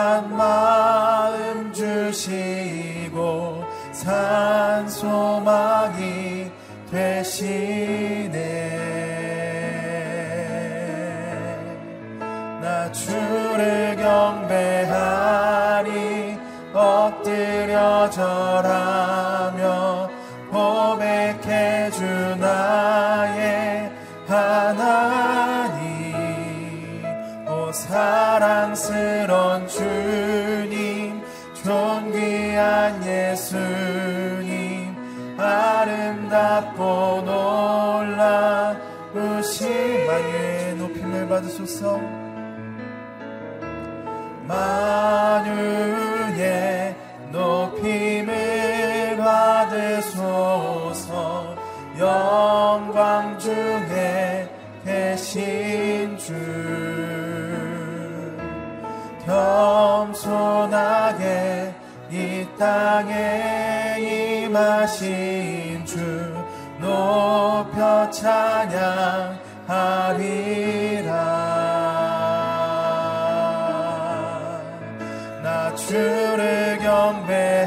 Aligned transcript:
한 0.00 0.34
마음 0.34 1.70
주시고 1.74 3.62
산 3.92 4.88
소망이 4.88 6.50
되시네. 6.90 8.40
나 12.62 12.90
주를 12.92 13.94
경배하리 13.96 15.20
엎드려 16.72 18.08
절하 18.08 18.89
받으소서. 41.40 41.98
만유의 44.46 45.56
높임을 47.30 49.16
받으소서. 49.16 50.36
영광 51.98 53.38
중에 53.38 54.48
계신 54.84 56.18
주. 56.18 56.34
겸손하게 60.44 61.24
이 62.10 62.46
땅에 62.58 63.96
임하신 64.44 65.86
주. 65.86 65.98
높여 66.80 68.10
찬양하리 68.10 69.30
주를 75.90 76.78
경배하리 76.78 77.66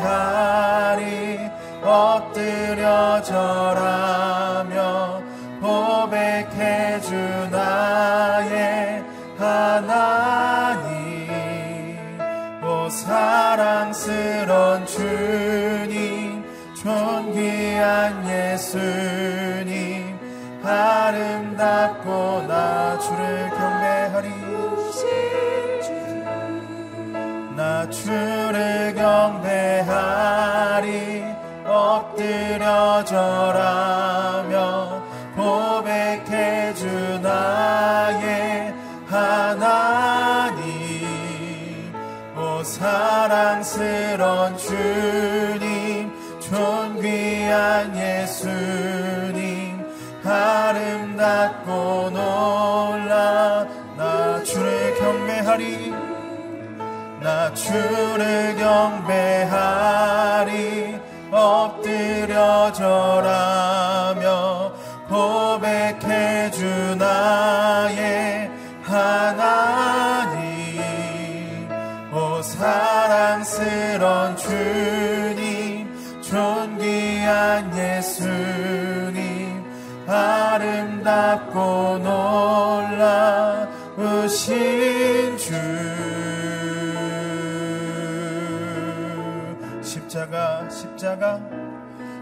엎드려 1.83 3.21
절하 3.21 4.12
경배하리 29.33 31.23
엎드려 31.65 33.03
절하며 33.03 34.53
고백해 35.35 36.73
주 36.75 36.85
나의 37.19 38.73
하나님. 39.07 40.63
오 42.37 42.63
사랑스런 42.63 44.55
주님 44.57 46.11
존귀한 46.39 47.97
예수님 47.97 49.83
아름답고 50.23 52.11
놀 52.11 52.32
주를 57.53 58.55
경배하리 58.57 59.53
엎드려 61.31 62.71
절하 62.71 63.62
십자가 91.13 91.39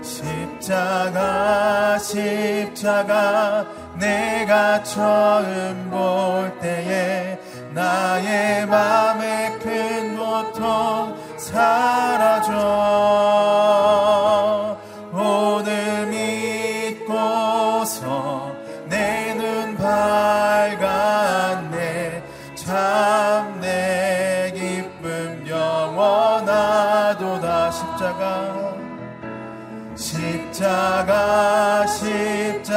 십자가 0.02 1.97
십자가 2.00 3.66
내가 3.97 4.84
처음 4.84 5.90
볼 5.90 6.59
때에 6.59 7.40
나의 7.74 8.66
맘에 8.66 9.57
큰 9.59 10.18
고통 10.18 11.16
사라져 11.38 13.21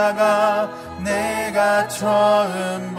십자가 0.05 0.69
내가 1.03 1.89
처음 1.89 2.94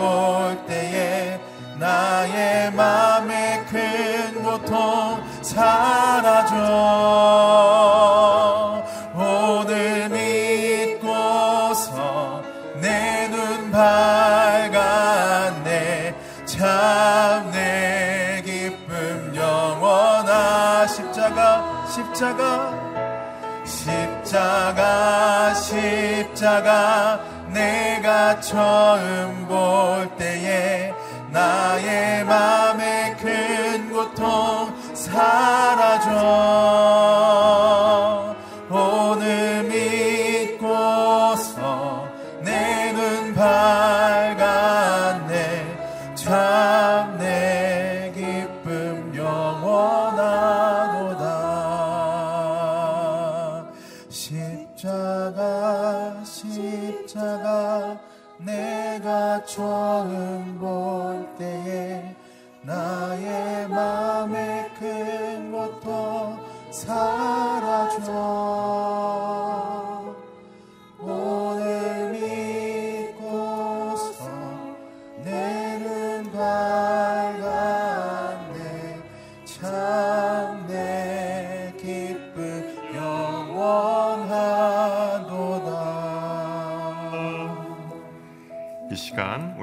십자가 26.45 27.19
내가 27.51 28.39
처음 28.39 29.47
볼 29.47 30.14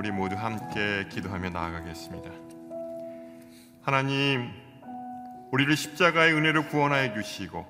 우리 0.03 0.11
모두 0.11 0.35
함께 0.35 1.07
기도하며 1.11 1.51
나아가겠습니다. 1.51 2.29
하나님, 3.83 4.51
우리를 5.53 5.77
십자가의 5.77 6.35
은혜로 6.35 6.67
구원하여 6.67 7.15
주시고 7.15 7.65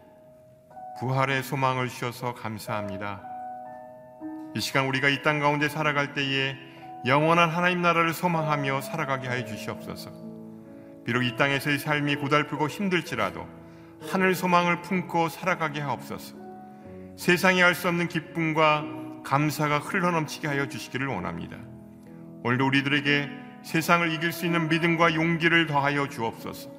부활의 0.98 1.42
소망을 1.42 1.90
주셔서 1.90 2.32
감사합니다. 2.32 3.20
이 4.54 4.60
시간 4.62 4.86
우리가 4.86 5.10
이 5.10 5.22
땅 5.22 5.40
가운데 5.40 5.68
살아갈 5.68 6.14
때에 6.14 6.56
영원한 7.04 7.50
하나님 7.50 7.82
나라를 7.82 8.14
소망하며 8.14 8.80
살아가게 8.80 9.28
하여 9.28 9.44
주시옵소서. 9.44 10.10
비록 11.04 11.24
이 11.24 11.36
땅에서의 11.36 11.78
삶이 11.80 12.16
고달프고 12.16 12.68
힘들지라도 12.68 13.46
하늘 14.10 14.34
소망을 14.34 14.80
품고 14.80 15.28
살아가게 15.28 15.82
하옵소서. 15.82 16.34
세상에 17.18 17.62
알수 17.62 17.88
없는 17.88 18.08
기쁨과 18.08 18.84
감사가 19.22 19.80
흘러넘치게 19.80 20.48
하여 20.48 20.66
주시기를 20.66 21.08
원합니다. 21.08 21.58
오늘도 22.44 22.66
우리들에게 22.66 23.30
세상을 23.62 24.12
이길 24.12 24.32
수 24.32 24.46
있는 24.46 24.68
믿음과 24.68 25.14
용기를 25.14 25.66
더하여 25.66 26.08
주옵소서. 26.08 26.70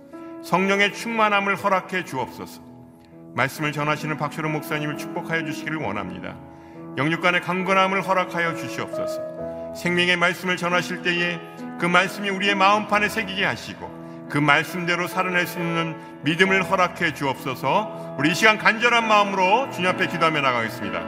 성령의 0.43 0.93
충만함을 0.93 1.55
허락해 1.55 2.03
주옵소서. 2.03 2.61
말씀을 3.35 3.71
전하시는 3.71 4.17
박철호 4.17 4.49
목사님을 4.49 4.97
축복하여 4.97 5.45
주시기를 5.45 5.77
원합니다. 5.77 6.35
영육간의 6.97 7.41
강건함을 7.41 8.01
허락하여 8.01 8.55
주시옵소서. 8.55 9.73
생명의 9.75 10.17
말씀을 10.17 10.57
전하실 10.57 11.01
때에 11.01 11.39
그 11.79 11.85
말씀이 11.85 12.29
우리의 12.29 12.55
마음판에 12.55 13.09
새기게 13.09 13.45
하시고 13.45 14.27
그 14.29 14.37
말씀대로 14.37 15.07
살아낼 15.07 15.47
수 15.47 15.59
있는 15.59 15.95
믿음을 16.23 16.63
허락해 16.63 17.13
주옵소서. 17.13 18.17
우리 18.19 18.31
이 18.31 18.35
시간 18.35 18.57
간절한 18.57 19.07
마음으로 19.07 19.71
주님 19.71 19.89
앞에 19.89 20.07
기도하며 20.07 20.41
나가겠습니다. 20.41 20.99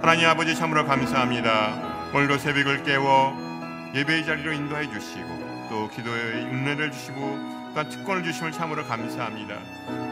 하나님 0.00 0.28
아버지 0.28 0.56
참으로 0.56 0.86
감사합니다. 0.86 2.10
오늘도 2.14 2.38
새벽을 2.38 2.82
깨워 2.82 3.49
예배의 3.94 4.24
자리로 4.24 4.52
인도해 4.52 4.88
주시고 4.88 5.68
또 5.68 5.88
기도의 5.88 6.44
은혜를 6.44 6.92
주시고 6.92 7.70
또한 7.74 7.88
특권을 7.88 8.22
주심을 8.22 8.52
참으로 8.52 8.84
감사합니다. 8.84 9.56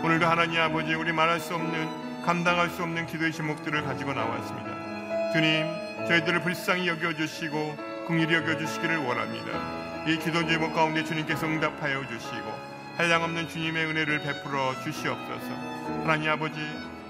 오늘도 0.02 0.26
하나님 0.26 0.60
아버지 0.60 0.94
우리 0.94 1.12
말할 1.12 1.38
수 1.38 1.54
없는 1.54 2.22
감당할 2.22 2.70
수 2.70 2.82
없는 2.82 3.06
기도의 3.06 3.32
제목들을 3.32 3.84
가지고 3.84 4.14
나왔습니다. 4.14 5.32
주님 5.32 5.66
저희들을 6.08 6.42
불쌍히 6.42 6.88
여겨 6.88 7.14
주시고 7.14 7.76
긍휼히 8.08 8.34
여겨 8.34 8.58
주시기를 8.58 8.96
원합니다. 8.98 10.06
이 10.06 10.18
기도 10.18 10.46
제목 10.46 10.74
가운데 10.74 11.04
주님께서 11.04 11.46
응답하여 11.46 12.06
주시고 12.06 12.68
한량없는 12.96 13.48
주님의 13.48 13.86
은혜를 13.86 14.22
베풀어 14.22 14.74
주시옵소서. 14.82 15.46
하나님 16.02 16.30
아버지 16.30 16.58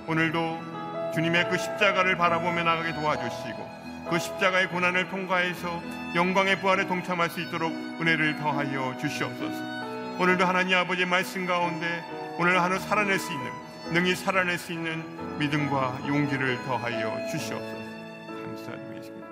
오늘도 0.06 1.12
주님의 1.15 1.49
그 1.49 1.56
십자가를 1.56 2.17
바라보며 2.17 2.62
나가게 2.62 2.93
도와주시고 2.93 3.68
그 4.10 4.19
십자가의 4.19 4.69
고난을 4.70 5.10
통과해서 5.10 5.82
영광의 6.14 6.60
부활에 6.60 6.87
동참할 6.87 7.28
수 7.28 7.40
있도록 7.40 7.70
은혜를 7.72 8.38
더하여 8.38 8.96
주시옵소서. 8.96 10.19
오늘도 10.19 10.46
하나님 10.46 10.76
아버지의 10.78 11.06
말씀 11.06 11.46
가운데 11.46 12.02
오늘 12.38 12.60
하루 12.60 12.78
살아낼 12.78 13.19
수 13.19 13.31
있는 13.32 13.50
능히 13.93 14.14
살아낼 14.14 14.58
수 14.58 14.72
있는 14.72 15.38
믿음과 15.38 16.08
용기를 16.08 16.56
더하여 16.64 17.28
주시옵소서. 17.31 17.78
감사드리겠습니다. 18.26 19.26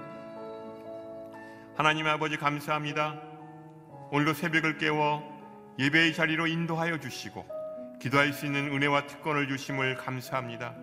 하나님 1.77 2.07
아버지 2.07 2.37
감사합니다. 2.37 3.17
오늘도 4.11 4.35
새벽을 4.35 4.77
깨워 4.77 5.25
예배의 5.79 6.15
자리로 6.15 6.47
인도하여 6.47 7.01
주시고 7.01 7.47
기도할 8.01 8.35
수 8.35 8.45
있는 8.45 8.73
은혜와 8.73 9.07
특권을 9.07 9.49
주심을 9.49 9.97
감사합니다. 9.97 10.75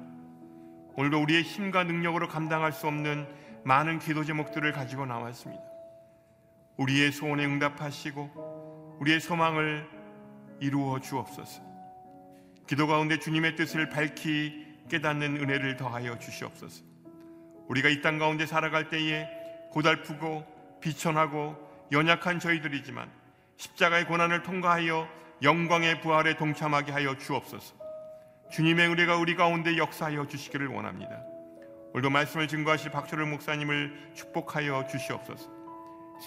오늘도 0.96 1.22
우리의 1.22 1.44
힘과 1.44 1.84
능력으로 1.84 2.28
감당할 2.28 2.72
수 2.72 2.88
없는 2.88 3.43
많은 3.66 4.00
기도 4.00 4.24
제목들을 4.24 4.72
가지고 4.74 5.06
나왔습니다. 5.06 5.64
우리의 6.78 7.12
소원에 7.12 7.46
응답하시고 7.46 8.98
우리의 9.00 9.20
소망을 9.20 9.88
이루어 10.60 11.00
주옵소서. 11.00 11.62
기도 12.68 12.88
가운데 12.88 13.20
주님의 13.20 13.56
뜻을 13.56 13.90
밝히 13.90 14.66
깨닫는 14.90 15.38
은혜를 15.38 15.78
더하여 15.78 16.18
주시옵소서. 16.20 16.84
우리가 17.68 17.90
이 17.90 18.02
땅 18.02 18.18
가운데 18.18 18.46
살아갈 18.46 18.90
때에 18.90 19.28
고달프고 19.72 20.80
비천하고 20.82 21.56
연약한 21.92 22.40
저희들이지만 22.40 23.10
십자가의 23.58 24.06
고난을 24.06 24.44
통과하여 24.44 25.08
영광의 25.42 26.02
부활에 26.02 26.36
동참하게 26.36 26.92
하여 26.92 27.18
주옵소서. 27.18 27.76
주님의 28.52 28.90
은혜가 28.90 29.18
우리 29.18 29.36
가운데 29.36 29.78
역사하여 29.78 30.28
주시기를 30.28 30.68
원합니다. 30.68 31.33
오늘도 31.94 32.10
말씀을 32.10 32.48
증거하실 32.48 32.92
박철을 32.92 33.28
목사님을 33.28 34.14
축복하여 34.16 34.88
주시옵소서. 34.88 35.50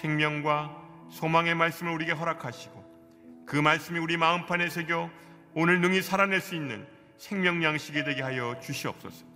생명과 0.00 0.84
소망의 1.10 1.56
말씀을 1.56 1.92
우리에게 1.92 2.12
허락하시고 2.12 3.44
그 3.46 3.56
말씀이 3.56 3.98
우리 3.98 4.16
마음판에 4.16 4.68
새겨 4.68 5.10
오늘 5.54 5.80
능히 5.80 6.02
살아낼 6.02 6.40
수 6.40 6.54
있는 6.54 6.86
생명 7.18 7.64
양식이 7.64 8.04
되게 8.04 8.22
하여 8.22 8.60
주시옵소서. 8.60 9.26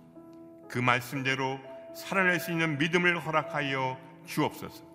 그 0.69 0.79
말씀대로 0.79 1.59
살아낼 1.95 2.39
수 2.39 2.51
있는 2.51 2.77
믿음을 2.77 3.19
허락하여 3.19 3.99
주옵소서. 4.25 4.85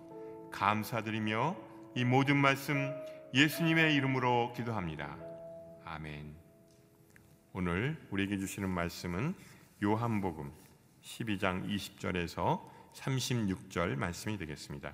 감사드리며 0.51 1.55
이 1.95 2.03
모든 2.03 2.37
말씀 2.37 2.91
예수님의 3.35 3.93
이름으로 3.93 4.53
기도합니다. 4.55 5.15
아멘. 5.85 6.35
오늘 7.53 7.97
우리에게 8.09 8.37
주시는 8.37 8.69
말씀은 8.69 9.35
요한복음 9.83 10.66
12장 11.07 11.65
20절에서 11.65 12.61
36절 12.93 13.95
말씀이 13.95 14.37
되겠습니다. 14.37 14.93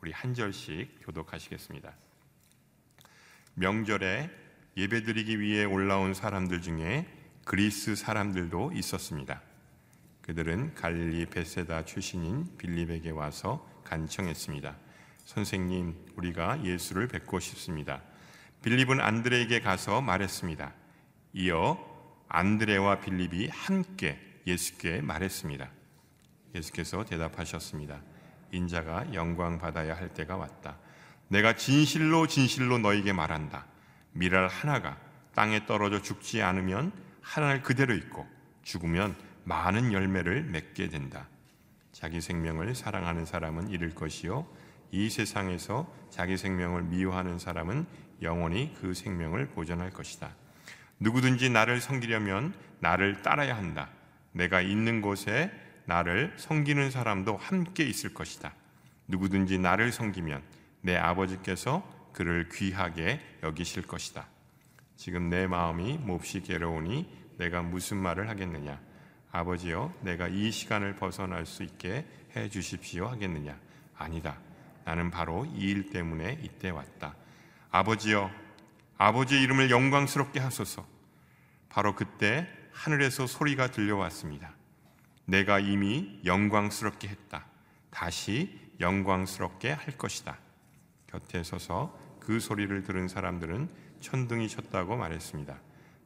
우리 0.00 0.10
한 0.10 0.34
절씩 0.34 0.98
교독하시겠습니다. 1.04 1.94
명절에 3.54 4.30
예배드리기 4.76 5.38
위해 5.38 5.64
올라온 5.64 6.14
사람들 6.14 6.62
중에 6.62 7.06
그리스 7.44 7.94
사람들도 7.94 8.72
있었습니다. 8.74 9.40
그들은 10.22 10.74
갈릴리 10.74 11.26
베세다 11.26 11.84
출신인 11.84 12.56
빌립에게 12.58 13.10
와서 13.10 13.68
간청했습니다. 13.84 14.76
선생님, 15.26 15.94
우리가 16.16 16.64
예수를 16.64 17.06
뵙고 17.06 17.38
싶습니다. 17.38 18.02
빌립은 18.62 19.00
안드레에게 19.00 19.60
가서 19.60 20.00
말했습니다. 20.00 20.72
이어 21.34 22.24
안드레와 22.28 23.00
빌립이 23.00 23.48
함께 23.48 24.31
예수께 24.46 25.00
말했습니다. 25.00 25.68
예수께서 26.54 27.04
대답하셨습니다. 27.04 28.00
인자가 28.50 29.12
영광 29.14 29.58
받아야 29.58 29.96
할 29.96 30.12
때가 30.12 30.36
왔다. 30.36 30.76
내가 31.28 31.56
진실로 31.56 32.26
진실로 32.26 32.78
너에게 32.78 33.12
말한다. 33.12 33.66
미랄 34.12 34.48
하나가 34.48 34.98
땅에 35.34 35.64
떨어져 35.64 36.02
죽지 36.02 36.42
않으면 36.42 36.92
하늘 37.22 37.62
그대로 37.62 37.94
있고 37.94 38.26
죽으면 38.62 39.16
많은 39.44 39.92
열매를 39.92 40.44
맺게 40.44 40.88
된다. 40.88 41.28
자기 41.92 42.20
생명을 42.20 42.74
사랑하는 42.74 43.24
사람은 43.24 43.70
잃을 43.70 43.94
것이요 43.94 44.46
이 44.90 45.08
세상에서 45.08 45.90
자기 46.10 46.36
생명을 46.36 46.82
미워하는 46.82 47.38
사람은 47.38 47.86
영원히 48.20 48.74
그 48.80 48.92
생명을 48.92 49.48
보존할 49.48 49.90
것이다. 49.90 50.34
누구든지 51.00 51.50
나를 51.50 51.80
섬기려면 51.80 52.54
나를 52.80 53.22
따라야 53.22 53.56
한다. 53.56 53.88
내가 54.32 54.60
있는 54.60 55.00
곳에 55.00 55.50
나를 55.84 56.34
섬기는 56.36 56.90
사람도 56.90 57.36
함께 57.36 57.84
있을 57.84 58.14
것이다. 58.14 58.54
누구든지 59.08 59.58
나를 59.58 59.92
섬기면 59.92 60.42
내 60.80 60.96
아버지께서 60.96 61.82
그를 62.12 62.48
귀하게 62.52 63.20
여기실 63.42 63.86
것이다. 63.86 64.26
지금 64.96 65.28
내 65.28 65.46
마음이 65.46 65.98
몹시 65.98 66.42
괴로우니 66.42 67.08
내가 67.38 67.62
무슨 67.62 67.96
말을 67.96 68.28
하겠느냐? 68.28 68.80
아버지여, 69.32 69.94
내가 70.02 70.28
이 70.28 70.50
시간을 70.50 70.96
벗어날 70.96 71.46
수 71.46 71.62
있게 71.62 72.06
해 72.36 72.48
주십시오 72.48 73.06
하겠느냐? 73.08 73.58
아니다. 73.96 74.38
나는 74.84 75.10
바로 75.10 75.46
이 75.46 75.70
일 75.70 75.90
때문에 75.90 76.38
이때 76.42 76.70
왔다. 76.70 77.14
아버지여, 77.70 78.30
아버지의 78.98 79.42
이름을 79.42 79.70
영광스럽게 79.70 80.38
하소서. 80.38 80.86
바로 81.68 81.94
그때 81.94 82.46
하늘에서 82.72 83.26
소리가 83.26 83.70
들려왔습니다. 83.70 84.54
내가 85.24 85.58
이미 85.60 86.20
영광스럽게 86.24 87.08
했다. 87.08 87.46
다시 87.90 88.58
영광스럽게 88.80 89.70
할 89.70 89.96
것이다. 89.96 90.38
곁에 91.06 91.42
서서 91.42 91.96
그 92.18 92.40
소리를 92.40 92.82
들은 92.82 93.08
사람들은 93.08 93.68
천둥이 94.00 94.48
쳤다고 94.48 94.96
말했습니다. 94.96 95.56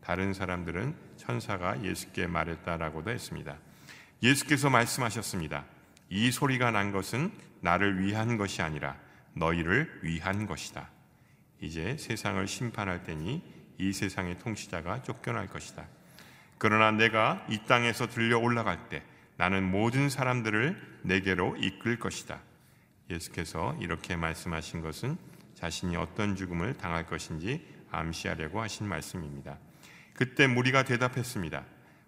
다른 0.00 0.34
사람들은 0.34 0.94
천사가 1.16 1.82
예수께 1.82 2.26
말했다라고도 2.26 3.10
했습니다. 3.10 3.56
예수께서 4.22 4.70
말씀하셨습니다. 4.70 5.64
이 6.08 6.30
소리가 6.30 6.70
난 6.70 6.92
것은 6.92 7.32
나를 7.60 8.00
위한 8.04 8.36
것이 8.36 8.62
아니라 8.62 8.96
너희를 9.34 10.00
위한 10.02 10.46
것이다. 10.46 10.88
이제 11.60 11.96
세상을 11.96 12.46
심판할 12.46 13.02
때니 13.04 13.42
이 13.78 13.92
세상의 13.92 14.38
통치자가 14.38 15.02
쫓겨날 15.02 15.48
것이다. 15.48 15.86
그러나 16.58 16.90
내가 16.90 17.44
이 17.48 17.58
땅에서 17.66 18.08
들려 18.08 18.38
올라갈 18.38 18.88
때 18.88 19.02
나는 19.36 19.70
모든 19.70 20.08
사람들을 20.08 21.00
내게로 21.02 21.56
이끌 21.56 21.98
것이다. 21.98 22.40
예수께서 23.10 23.76
이렇게 23.80 24.16
말씀하신 24.16 24.80
것은 24.80 25.16
자신이 25.54 25.96
어떤 25.96 26.36
죽음을 26.36 26.74
당할 26.74 27.06
것인지 27.06 27.66
암시하려고 27.90 28.60
하신 28.60 28.88
말씀입니다. 28.88 29.58
그때 30.14 30.46
무리가 30.46 30.82
대답했습니다. 30.84 31.64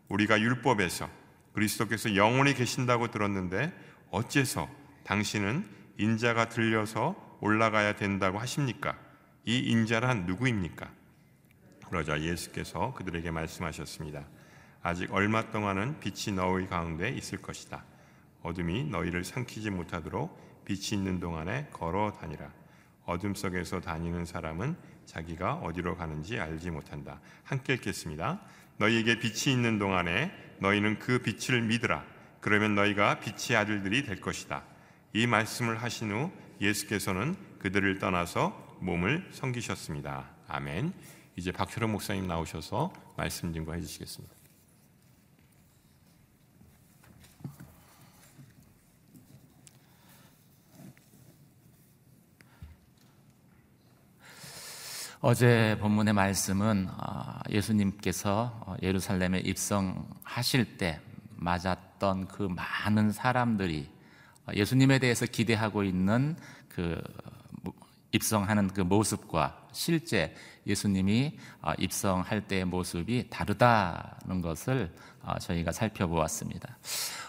우리가 0.09 0.41
율법에서 0.41 1.09
그리스도께서 1.53 2.17
영원히 2.17 2.55
계신다고 2.55 3.11
들었는데 3.11 3.73
어째서 4.11 4.69
당신은 5.05 5.67
인자가 5.99 6.49
들려서 6.49 7.39
올라가야 7.41 7.97
된다고 7.97 8.39
하십니까? 8.39 8.97
이 9.45 9.59
인자란 9.59 10.27
누구입니까? 10.27 10.91
그러자 11.89 12.21
예수께서 12.21 12.93
그들에게 12.95 13.31
말씀하셨습니다. 13.31 14.25
아직 14.83 15.13
얼마 15.13 15.51
동안은 15.51 16.01
빛이 16.01 16.37
너희 16.37 16.67
가운데 16.67 17.11
있을 17.11 17.39
것이다. 17.39 17.85
어둠이 18.43 18.85
너희를 18.85 19.25
삼키지 19.25 19.71
못하도록 19.71 20.65
빛이 20.65 20.99
있는 20.99 21.19
동안에 21.21 21.69
걸어 21.73 22.13
다니라. 22.13 22.53
어둠 23.05 23.35
속에서 23.35 23.81
다니는 23.81 24.25
사람은 24.25 24.77
자기가 25.07 25.55
어디로 25.55 25.97
가는지 25.97 26.39
알지 26.39 26.71
못한다. 26.71 27.21
함께 27.43 27.75
읽겠습니다. 27.75 28.41
너희에게 28.77 29.19
빛이 29.19 29.55
있는 29.55 29.79
동안에 29.79 30.31
너희는 30.61 30.99
그 30.99 31.21
빛을 31.21 31.63
믿으라. 31.63 32.05
그러면 32.41 32.75
너희가 32.75 33.21
빛의 33.21 33.57
아들들이 33.57 34.05
될 34.05 34.21
것이다. 34.21 34.63
이 35.15 35.27
말씀을 35.27 35.83
하신 35.83 36.13
후 36.13 36.31
예수께서는 36.61 37.35
그들을 37.59 37.99
떠나서 37.99 38.79
몸을 38.81 39.29
섬기셨습니다. 39.33 40.31
아멘. 40.47 40.93
이제 41.37 41.51
박효령 41.51 41.93
목사님 41.93 42.27
나오셔서 42.27 42.93
말씀 43.17 43.53
증거해 43.53 43.81
주시겠습니다. 43.81 44.38
어제 55.21 55.77
본문의 55.81 56.15
말씀은 56.15 56.87
아, 56.97 57.41
예수님께서 57.51 58.53
어, 58.65 58.77
예루살렘에 58.83 59.41
입성하실 59.41 60.79
때 60.79 61.01
맞았던 61.35 62.29
그 62.29 62.45
많은 62.45 63.11
사람들이 63.11 63.91
어, 64.47 64.53
예수님에 64.55 65.01
대해서 65.01 65.27
기대하고 65.27 65.83
있는 65.83 66.37
그 66.69 67.03
입성하는 68.13 68.69
그 68.69 68.83
모습과 68.83 69.67
실제 69.73 70.37
예수님이 70.69 71.37
어, 71.63 71.73
입성할 71.79 72.47
때의 72.47 72.65
모습이 72.67 73.29
다르다는 73.29 74.41
것을 74.41 74.95
저희가 75.41 75.73
살펴보았습니다. 75.73 76.79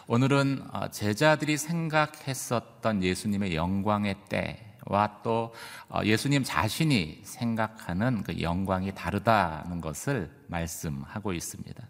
오늘은 0.06 0.64
제자들이 0.92 1.58
생각했었던 1.58 3.04
예수님의 3.04 3.56
영광의 3.56 4.16
때 4.30 4.69
와또 4.90 5.54
어, 5.88 6.02
예수님 6.04 6.44
자신이 6.44 7.22
생각하는 7.24 8.24
그 8.24 8.42
영광이 8.42 8.94
다르다는 8.96 9.80
것을 9.80 10.30
말씀하고 10.48 11.32
있습니다. 11.32 11.88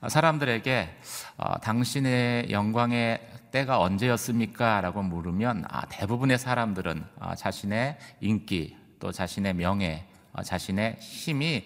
어, 0.00 0.08
사람들에게 0.08 0.96
어, 1.38 1.58
당신의 1.60 2.50
영광의 2.50 3.26
때가 3.50 3.80
언제였습니까? 3.80 4.82
라고 4.82 5.02
물으면 5.02 5.64
아, 5.68 5.86
대부분의 5.88 6.38
사람들은 6.38 7.02
자신의 7.38 7.96
인기 8.20 8.76
또 9.00 9.10
자신의 9.10 9.54
명예 9.54 10.04
자신의 10.44 10.98
힘이 11.00 11.64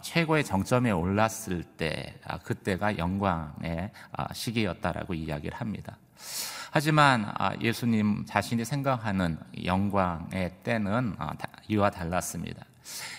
최고의 0.00 0.44
정점에 0.44 0.92
올랐을 0.92 1.64
때 1.76 2.14
그때가 2.44 2.98
영광의 2.98 3.90
시기였다라고 4.32 5.14
이야기를 5.14 5.60
합니다. 5.60 5.98
하지만 6.76 7.30
아, 7.38 7.52
예수님 7.60 8.24
자신이 8.26 8.64
생각하는 8.64 9.38
영광의 9.64 10.56
때는 10.64 11.14
아, 11.18 11.32
이와 11.68 11.88
달랐습니다. 11.88 12.64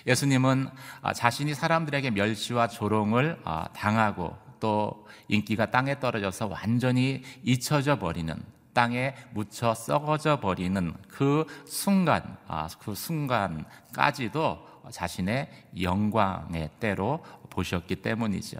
예수님은 0.05 0.67
아, 1.01 1.13
자신이 1.13 1.53
사람들에게 1.53 2.11
멸시와 2.11 2.67
조롱을 2.67 3.41
당하고 3.73 4.35
또 4.59 5.07
인기가 5.29 5.71
땅에 5.71 6.01
떨어져서 6.01 6.47
완전히 6.47 7.23
잊혀져 7.43 7.97
버리는 7.97 8.35
땅에 8.73 9.15
묻혀 9.33 9.73
썩어져 9.73 10.41
버리는 10.41 10.93
그 11.07 11.45
순간, 11.65 12.35
그 12.81 12.93
순간까지도 12.93 14.67
자신의 14.91 15.49
영광의 15.81 16.71
때로 16.81 17.23
보셨기 17.51 18.01
때문이죠. 18.01 18.57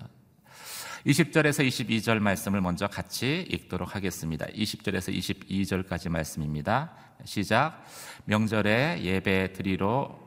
20절에서 1.06 1.68
22절 1.68 2.18
말씀을 2.18 2.62
먼저 2.62 2.88
같이 2.88 3.46
읽도록 3.52 3.96
하겠습니다. 3.96 4.48
20절에서 4.48 5.16
22절까지 5.16 6.10
말씀입니다. 6.10 6.94
시작. 7.26 7.86
명절에 8.26 9.04
예배 9.04 9.54
드리러 9.54 10.20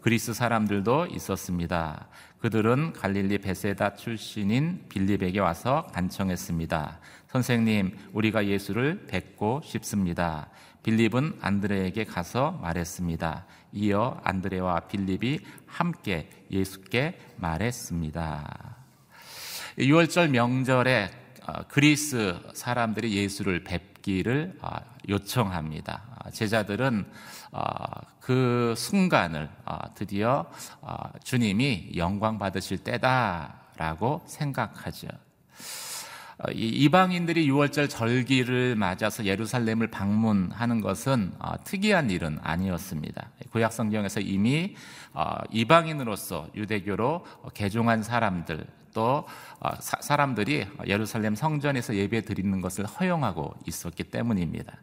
그리스 0.00 0.32
사람들도 0.32 1.06
있었습니다. 1.06 2.08
그들은 2.38 2.92
갈릴리 2.92 3.38
베세다 3.38 3.96
출신인 3.96 4.84
빌립에게 4.88 5.40
와서 5.40 5.88
간청했습니다. 5.92 7.00
선생님, 7.28 7.96
우리가 8.12 8.46
예수를 8.46 9.06
뵙고 9.08 9.62
싶습니다. 9.64 10.48
빌립은 10.82 11.38
안드레에게 11.40 12.04
가서 12.04 12.52
말했습니다. 12.62 13.46
이어 13.72 14.20
안드레와 14.24 14.80
빌립이 14.80 15.40
함께 15.66 16.28
예수께 16.50 17.18
말했습니다. 17.36 18.76
6월절 19.78 20.28
명절에 20.30 21.10
어, 21.46 21.62
그리스 21.68 22.38
사람들이 22.54 23.16
예수를 23.16 23.64
뵙기를 23.64 24.58
어, 24.60 24.76
요청합니다. 25.08 26.02
어, 26.18 26.30
제자들은 26.30 27.06
그 28.20 28.72
순간을 28.78 29.50
드디어 29.94 30.46
주님이 31.22 31.92
영광 31.96 32.38
받으실 32.38 32.78
때다라고 32.78 34.22
생각하죠. 34.26 35.08
어, 36.44 36.50
이방인들이 36.52 37.46
6월절 37.48 37.88
절기를 37.88 38.74
맞아서 38.74 39.24
예루살렘을 39.24 39.86
방문하는 39.86 40.80
것은 40.80 41.32
어, 41.38 41.54
특이한 41.62 42.10
일은 42.10 42.40
아니었습니다. 42.42 43.30
구약 43.52 43.72
성경에서 43.72 44.18
이미 44.20 44.74
어, 45.12 45.36
이방인으로서 45.52 46.48
유대교로 46.56 47.24
개종한 47.54 48.02
사람들 48.02 48.66
또 48.92 49.26
사람들이 49.78 50.66
예루살렘 50.86 51.34
성전에서 51.34 51.94
예배 51.94 52.22
드리는 52.22 52.60
것을 52.60 52.84
허용하고 52.84 53.54
있었기 53.66 54.04
때문입니다. 54.04 54.74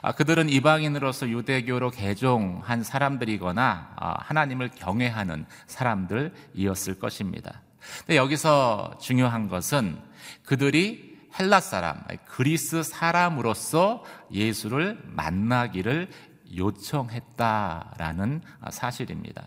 아, 0.00 0.12
그들은 0.12 0.48
이방인으로서 0.48 1.28
유대교로 1.28 1.90
개종한 1.90 2.84
사람들이거나 2.84 3.96
하나님을 4.20 4.70
경외하는 4.76 5.46
사람들이었을 5.66 7.00
것입니다. 7.00 7.62
근데 8.06 8.16
여기서 8.16 8.92
중요한 9.00 9.48
것은 9.48 9.98
그들이 10.44 11.18
헬라 11.38 11.60
사람, 11.60 12.02
그리스 12.26 12.82
사람으로서 12.82 14.04
예수를 14.30 15.00
만나기를 15.04 16.08
요청했다라는 16.56 18.42
사실입니다. 18.70 19.46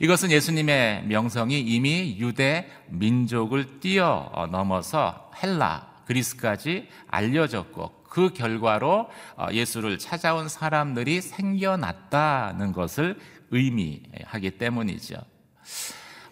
이것은 0.00 0.30
예수님의 0.30 1.06
명성이 1.06 1.60
이미 1.60 2.16
유대 2.18 2.70
민족을 2.88 3.80
뛰어넘어서 3.80 5.30
헬라, 5.42 6.04
그리스까지 6.06 6.88
알려졌고 7.08 8.04
그 8.04 8.32
결과로 8.32 9.08
예수를 9.52 9.98
찾아온 9.98 10.48
사람들이 10.48 11.20
생겨났다는 11.20 12.72
것을 12.72 13.18
의미하기 13.50 14.52
때문이죠. 14.52 15.16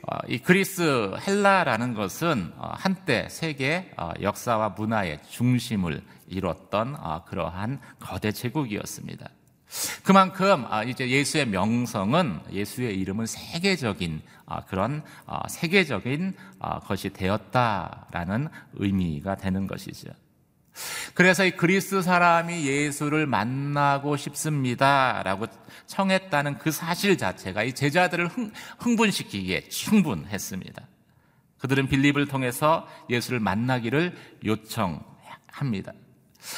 어, 0.08 0.18
이 0.28 0.38
그리스 0.38 1.14
헬라라는 1.26 1.94
것은 1.94 2.52
어, 2.56 2.72
한때 2.74 3.28
세계 3.30 3.92
어, 3.96 4.10
역사와 4.20 4.70
문화의 4.70 5.20
중심을 5.28 6.02
이뤘던 6.26 6.96
그러한 7.26 7.78
거대 8.00 8.32
제국이었습니다. 8.32 9.28
그만큼 10.02 10.66
아, 10.68 10.82
이제 10.82 11.08
예수의 11.08 11.48
명성은 11.48 12.40
예수의 12.52 12.98
이름은 12.98 13.26
세계적인 13.26 14.22
아, 14.46 14.64
그런 14.64 15.02
아, 15.26 15.48
세계적인 15.48 16.34
것이 16.84 17.10
되었다라는 17.10 18.48
의미가 18.74 19.36
되는 19.36 19.66
것이죠. 19.66 20.10
그래서 21.14 21.44
이 21.44 21.50
그리스 21.52 22.02
사람이 22.02 22.66
예수를 22.66 23.26
만나고 23.26 24.16
싶습니다 24.16 25.22
라고 25.22 25.46
청했다는 25.86 26.58
그 26.58 26.70
사실 26.70 27.18
자체가 27.18 27.62
이 27.62 27.74
제자들을 27.74 28.28
흥, 28.28 28.52
흥분시키기에 28.78 29.68
충분했습니다. 29.68 30.82
그들은 31.58 31.88
빌립을 31.88 32.26
통해서 32.26 32.88
예수를 33.08 33.38
만나기를 33.38 34.16
요청합니다. 34.44 35.92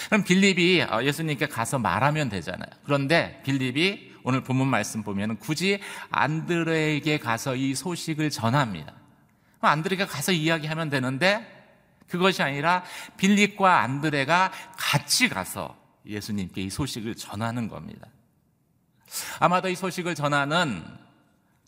그럼 0.09 0.25
빌립이 0.25 0.83
어, 0.83 1.03
예수님께 1.03 1.49
가서 1.49 1.79
말하면 1.79 2.31
되잖아요. 2.31 2.71
그런데 2.85 3.43
빌립이 3.45 4.15
오늘 4.23 4.43
본문 4.43 4.69
말씀 4.69 5.03
보면 5.03 5.37
굳이 5.39 5.81
안드레에게 6.11 7.19
가서 7.19 7.55
이 7.57 7.75
소식을 7.75 8.31
전합니다. 8.31 8.95
안드레가 9.61 10.07
가서 10.07 10.33
이야기하면 10.33 10.89
되는데 10.89 11.54
그것이 12.09 12.43
아니라 12.43 12.85
빌립과 13.17 13.81
안드레가 13.81 14.53
같이 14.77 15.29
가서 15.29 15.77
예수님께 16.07 16.63
이 16.63 16.71
소식을 16.71 17.15
전하는 17.15 17.69
겁니다. 17.69 18.09
아마도 19.41 19.69
이 19.69 19.75
소식을 19.75 20.15
전하는 20.15 20.85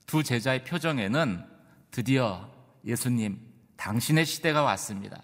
두 0.06 0.22
제자의 0.22 0.64
표정에는 0.64 1.44
드디어 1.90 2.50
예수님, 2.84 3.40
당신의 3.76 4.26
시대가 4.26 4.62
왔습니다. 4.62 5.22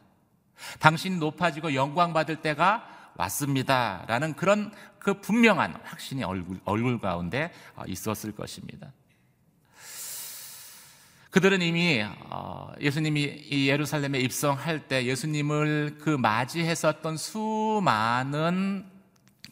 당신이 0.78 1.19
높아지고 1.19 1.75
영광 1.75 2.12
받을 2.12 2.37
때가 2.37 2.88
왔습니다. 3.16 4.04
라는 4.09 4.35
그런 4.35 4.73
그 4.99 5.21
분명한 5.21 5.81
확신이 5.85 6.23
얼굴, 6.25 6.61
얼굴 6.64 6.99
가운데 7.00 7.52
어, 7.75 7.83
있었을 7.87 8.33
것입니다. 8.33 8.92
그들은 11.32 11.62
이미 11.62 12.04
어, 12.28 12.70
예수님이 12.78 13.66
예루살렘에 13.66 14.20
입성할 14.20 14.86
때 14.86 15.06
예수님을 15.06 15.96
그 15.98 16.10
맞이했었던 16.10 17.16
수많은 17.16 18.84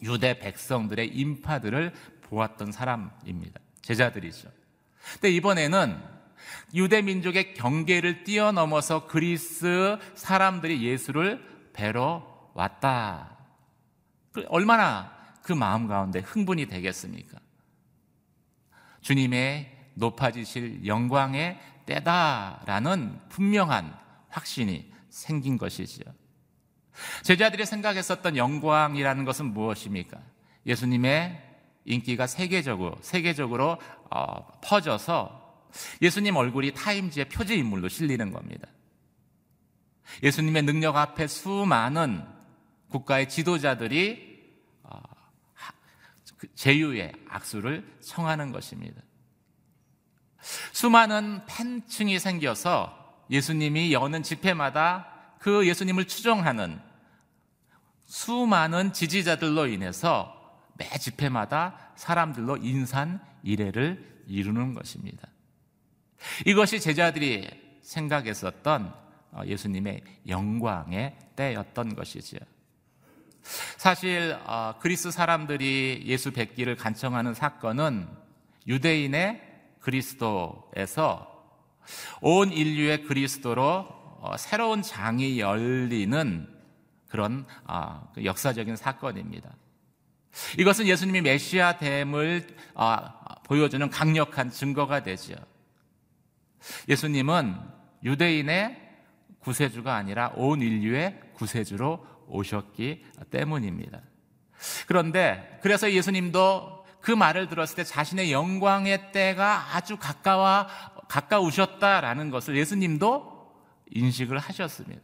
유대 0.03 0.37
백성들의 0.37 1.07
인파들을 1.07 1.91
보았던 2.21 2.71
사람입니다. 2.71 3.59
제자들이죠. 3.81 4.49
근데 5.13 5.31
이번에는 5.31 5.99
유대 6.75 7.01
민족의 7.01 7.55
경계를 7.55 8.25
뛰어넘어서 8.25 9.07
그리스 9.07 9.97
사람들이 10.13 10.83
예수를 10.83 11.43
뵈러 11.73 12.51
왔다. 12.53 13.39
그 14.31 14.45
얼마나 14.49 15.11
그 15.41 15.51
마음 15.51 15.87
가운데 15.87 16.19
흥분이 16.19 16.67
되겠습니까? 16.67 17.39
주님의 19.01 19.79
높아지실 19.95 20.85
영광의 20.85 21.59
때다라는 21.85 23.19
분명한 23.29 23.97
확신이 24.29 24.91
생긴 25.09 25.57
것이지요. 25.57 26.05
제자들이 27.23 27.65
생각했었던 27.65 28.37
영광이라는 28.37 29.25
것은 29.25 29.45
무엇입니까? 29.53 30.19
예수님의 30.65 31.49
인기가 31.85 32.27
세계적으로 32.27 32.97
세계적으로 33.01 33.77
어, 34.09 34.59
퍼져서 34.61 35.41
예수님 36.01 36.35
얼굴이 36.35 36.73
타임지의 36.73 37.29
표지 37.29 37.55
인물로 37.55 37.87
실리는 37.87 38.31
겁니다. 38.31 38.67
예수님의 40.21 40.63
능력 40.63 40.97
앞에 40.97 41.27
수많은 41.27 42.25
국가의 42.89 43.29
지도자들이 43.29 44.53
어, 44.83 44.99
그 46.37 46.53
제유의 46.55 47.13
악수를 47.29 47.97
청하는 48.01 48.51
것입니다. 48.51 49.01
수많은 50.71 51.41
팬층이 51.45 52.19
생겨서 52.19 53.25
예수님이 53.29 53.93
여는 53.93 54.23
집회마다 54.23 55.07
그 55.39 55.67
예수님을 55.67 56.05
추종하는 56.05 56.79
수많은 58.05 58.93
지지자들로 58.93 59.67
인해서 59.67 60.37
매 60.75 60.85
집회마다 60.97 61.91
사람들로 61.95 62.57
인산 62.57 63.21
이례를 63.43 64.23
이루는 64.27 64.73
것입니다. 64.73 65.27
이것이 66.45 66.79
제자들이 66.79 67.49
생각했었던 67.81 68.93
어, 69.31 69.41
예수님의 69.45 70.03
영광의 70.27 71.15
때였던 71.35 71.95
것이지요. 71.95 72.39
사실 73.77 74.37
어, 74.45 74.75
그리스 74.79 75.09
사람들이 75.09 76.03
예수 76.05 76.31
뵙기를 76.31 76.75
간청하는 76.75 77.33
사건은 77.33 78.07
유대인의 78.67 79.50
그리스도에서 79.81 81.27
온 82.21 82.51
인류의 82.51 83.03
그리스도로 83.03 83.87
어, 84.21 84.35
새로운 84.37 84.81
장이 84.81 85.39
열리는 85.39 86.47
그런 87.09 87.45
그 88.13 88.23
역사적인 88.23 88.77
사건입니다. 88.77 89.53
이것은 90.57 90.87
예수님이 90.87 91.21
메시아 91.21 91.77
됨을 91.77 92.47
보여주는 93.43 93.89
강력한 93.89 94.49
증거가 94.49 95.03
되죠. 95.03 95.35
예수님은 96.87 97.57
유대인의 98.03 98.77
구세주가 99.39 99.93
아니라 99.93 100.31
온 100.35 100.61
인류의 100.61 101.19
구세주로 101.33 102.05
오셨기 102.27 103.05
때문입니다. 103.29 104.01
그런데 104.87 105.59
그래서 105.61 105.91
예수님도 105.91 106.80
그 107.01 107.11
말을 107.11 107.49
들었을 107.49 107.75
때 107.75 107.83
자신의 107.83 108.31
영광의 108.31 109.11
때가 109.11 109.75
아주 109.75 109.97
가까워 109.97 110.67
가까우셨다라는 111.07 112.29
것을 112.29 112.55
예수님도 112.55 113.51
인식을 113.91 114.37
하셨습니다. 114.37 115.01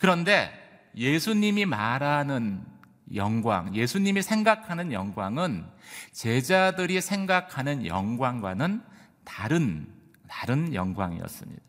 그런데 0.00 0.50
예수님이 0.96 1.66
말하는 1.66 2.64
영광, 3.14 3.74
예수님이 3.74 4.22
생각하는 4.22 4.92
영광은 4.92 5.66
제자들이 6.12 7.00
생각하는 7.00 7.86
영광과는 7.86 8.82
다른 9.24 9.94
다른 10.28 10.74
영광이었습니다. 10.74 11.67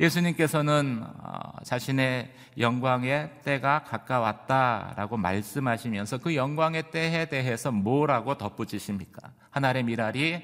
예수님께서는 0.00 1.04
어, 1.04 1.52
자신의 1.62 2.32
영광의 2.58 3.42
때가 3.44 3.84
가까웠다라고 3.84 5.18
말씀하시면서 5.18 6.18
그 6.18 6.34
영광의 6.34 6.90
때에 6.90 7.26
대해서 7.26 7.70
뭐라고 7.70 8.38
덧붙이십니까? 8.38 9.30
하늘의 9.50 9.84
미랄이 9.84 10.42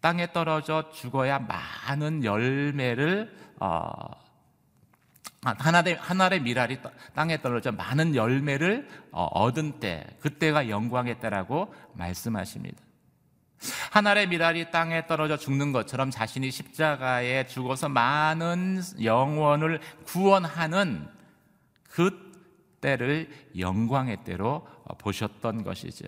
땅에 0.00 0.32
떨어져 0.32 0.90
죽어야 0.90 1.38
많은 1.38 2.24
열매를 2.24 3.36
어, 3.60 3.90
아, 5.44 5.54
하나의, 5.56 5.94
하나의 5.94 6.40
미랄이 6.42 6.78
땅에 7.14 7.40
떨어져 7.40 7.70
많은 7.70 8.16
열매를 8.16 8.88
어, 9.12 9.24
얻은 9.24 9.78
때, 9.78 10.04
그때가 10.20 10.68
영광의 10.68 11.20
때라고 11.20 11.72
말씀하십니다. 11.94 12.87
하늘의 13.92 14.28
미랄이 14.28 14.70
땅에 14.70 15.06
떨어져 15.06 15.36
죽는 15.36 15.72
것처럼 15.72 16.10
자신이 16.10 16.50
십자가에 16.50 17.46
죽어서 17.46 17.88
많은 17.88 18.80
영혼을 19.02 19.80
구원하는 20.04 21.08
그 21.90 22.28
때를 22.80 23.28
영광의 23.58 24.24
때로 24.24 24.66
보셨던 24.98 25.64
것이죠. 25.64 26.06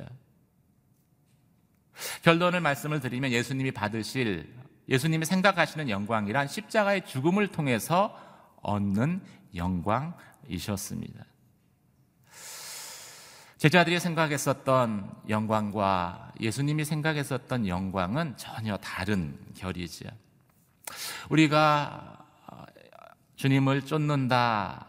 결론을 2.23 2.61
말씀을 2.61 3.01
드리면 3.01 3.33
예수님이 3.33 3.73
받으실 3.73 4.55
예수님이 4.89 5.25
생각하시는 5.25 5.89
영광이란 5.89 6.49
십자가의 6.49 7.07
죽음을 7.07 7.49
통해서 7.49 8.17
얻는 8.63 9.23
영광이셨습니다. 9.55 11.25
제자들이 13.61 14.01
생각했었던 14.01 15.21
영광과 15.29 16.33
예수님이 16.41 16.87
생각했었던 16.87 17.69
영광은 17.69 18.39
전혀 18.39 18.79
다른 18.79 19.39
결이지요. 19.55 20.09
우리가 21.29 22.25
주님을 23.37 23.85
쫓는다라고 23.85 24.87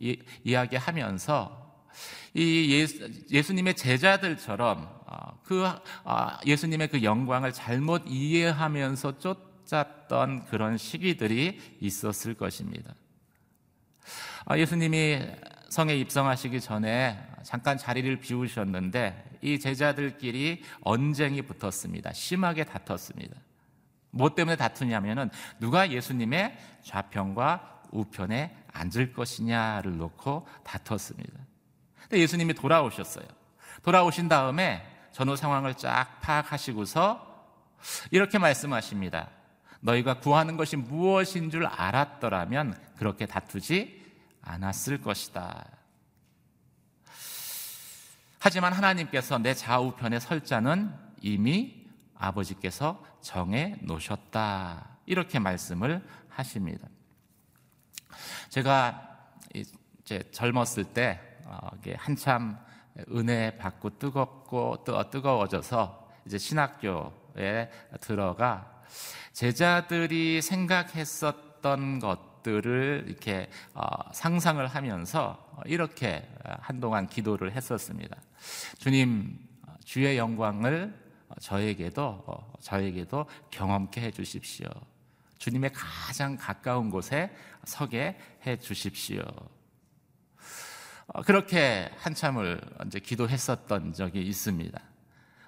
이, 0.00 0.18
이야기하면서 0.44 1.84
이 2.32 2.72
예수, 2.72 3.10
예수님의 3.30 3.76
제자들처럼 3.76 5.02
어, 5.04 5.38
그 5.44 5.62
어, 6.04 6.28
예수님의 6.46 6.88
그 6.88 7.02
영광을 7.02 7.52
잘못 7.52 8.04
이해하면서 8.06 9.18
쫓았던 9.18 10.46
그런 10.46 10.78
시기들이 10.78 11.60
있었을 11.82 12.32
것입니다. 12.32 12.94
아, 14.46 14.58
예수님이 14.58 15.20
성에 15.74 15.96
입성하시기 15.96 16.60
전에 16.60 17.18
잠깐 17.42 17.76
자리를 17.76 18.20
비우셨는데 18.20 19.38
이 19.42 19.58
제자들끼리 19.58 20.62
언쟁이 20.82 21.42
붙었습니다. 21.42 22.12
심하게 22.12 22.62
다퉜습니다. 22.62 23.34
뭐 24.12 24.36
때문에 24.36 24.54
다투냐면은 24.54 25.30
누가 25.58 25.90
예수님의 25.90 26.56
좌편과 26.84 27.82
우편에 27.90 28.56
앉을 28.72 29.14
것이냐를 29.14 29.96
놓고 29.96 30.46
다퉜습니다. 30.62 31.40
근데 32.02 32.20
예수님이 32.20 32.54
돌아오셨어요. 32.54 33.26
돌아오신 33.82 34.28
다음에 34.28 34.86
전후 35.10 35.34
상황을 35.34 35.74
쫙 35.74 36.20
파악하시고서 36.20 37.48
이렇게 38.12 38.38
말씀하십니다. 38.38 39.28
너희가 39.80 40.20
구하는 40.20 40.56
것이 40.56 40.76
무엇인 40.76 41.50
줄 41.50 41.66
알았더라면 41.66 42.78
그렇게 42.96 43.26
다투지 43.26 44.03
않았을 44.44 45.00
것이다. 45.00 45.66
하지만 48.38 48.72
하나님께서 48.72 49.38
내 49.38 49.54
좌우편에 49.54 50.20
설 50.20 50.44
자는 50.44 50.94
이미 51.20 51.86
아버지께서 52.14 53.02
정해 53.22 53.76
놓으셨다. 53.80 54.98
이렇게 55.06 55.38
말씀을 55.38 56.06
하십니다. 56.28 56.88
제가 58.50 59.18
이제 59.54 60.22
젊었을 60.30 60.84
때 60.84 61.20
어, 61.44 61.70
한참 61.96 62.58
은혜 63.10 63.56
받고 63.56 63.98
뜨겁고 63.98 64.84
뜨거워져서 65.10 66.10
이제 66.26 66.38
신학교에 66.38 67.70
들어가 68.00 68.82
제자들이 69.32 70.40
생각했었던 70.42 71.98
것 71.98 72.33
들을 72.44 73.04
이렇게 73.08 73.50
어, 73.74 73.82
상상을 74.12 74.64
하면서 74.64 75.58
이렇게 75.66 76.28
한동안 76.60 77.08
기도를 77.08 77.52
했었습니다. 77.52 78.16
주님, 78.78 79.36
주의 79.84 80.16
영광을 80.16 80.94
저에게도 81.40 82.24
어, 82.26 82.52
저에게도 82.60 83.26
경험케 83.50 84.00
해 84.00 84.10
주십시오. 84.12 84.68
주님의 85.38 85.70
가장 85.74 86.36
가까운 86.36 86.90
곳에 86.90 87.34
서게 87.64 88.16
해 88.46 88.56
주십시오. 88.56 89.22
어, 91.06 91.22
그렇게 91.22 91.90
한참을 91.96 92.60
이제 92.86 93.00
기도했었던 93.00 93.92
적이 93.94 94.22
있습니다. 94.22 94.80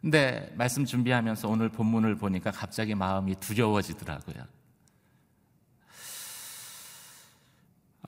근데 0.01 0.53
말씀 0.55 0.85
준비하면서 0.85 1.49
오늘 1.49 1.69
본문을 1.69 2.17
보니까 2.17 2.51
갑자기 2.51 2.95
마음이 2.95 3.37
두려워지더라고요. 3.37 4.56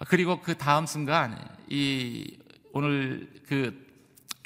그리고 0.06 0.40
그 0.40 0.56
다음 0.56 0.86
순간 0.86 1.36
이 1.68 2.38
오늘 2.72 3.42
그 3.46 3.86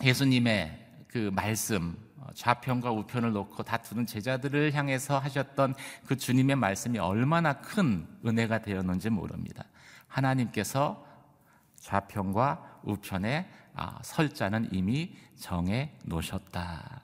예수님의 0.02 1.04
그 1.08 1.30
말씀 1.34 1.96
어, 2.16 2.28
좌편과 2.34 2.90
우편을 2.90 3.32
놓고 3.32 3.62
다투는 3.62 4.06
제자들을 4.06 4.72
향해서 4.72 5.18
하셨던 5.18 5.74
그 6.06 6.16
주님의 6.16 6.56
말씀이 6.56 6.98
얼마나 6.98 7.54
큰 7.54 8.06
은혜가 8.24 8.62
되었는지 8.62 9.10
모릅니다. 9.10 9.64
하나님께서 10.08 11.06
좌편과 11.76 12.80
우편에 12.84 13.50
아, 13.74 13.98
설자는 14.02 14.68
이미 14.72 15.14
정해 15.38 15.92
놓으셨다. 16.04 17.02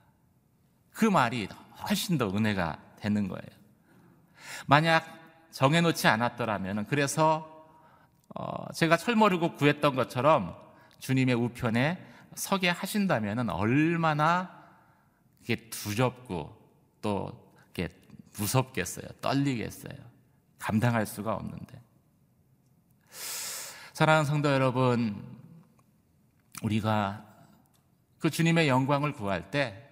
그 0.92 1.04
말이 1.04 1.48
훨씬 1.86 2.16
더 2.16 2.28
은혜가 2.30 2.78
되는 2.96 3.28
거예요. 3.28 3.46
만약 4.66 5.06
정해 5.50 5.80
놓지 5.80 6.08
않았더라면 6.08 6.86
그래서 6.86 7.57
어, 8.34 8.72
제가 8.72 8.96
철모르고 8.96 9.54
구했던 9.54 9.94
것처럼 9.94 10.56
주님의 10.98 11.34
우편에 11.34 12.04
서게 12.34 12.68
하신다면 12.68 13.50
얼마나 13.50 14.66
이게 15.42 15.68
두렵고 15.70 16.56
또 17.00 17.52
이게 17.70 17.88
무섭겠어요. 18.36 19.06
떨리겠어요. 19.20 19.96
감당할 20.58 21.06
수가 21.06 21.34
없는데. 21.34 21.80
사랑하는 23.92 24.26
성도 24.26 24.52
여러분, 24.52 25.24
우리가 26.62 27.24
그 28.18 28.30
주님의 28.30 28.68
영광을 28.68 29.12
구할 29.12 29.50
때 29.50 29.88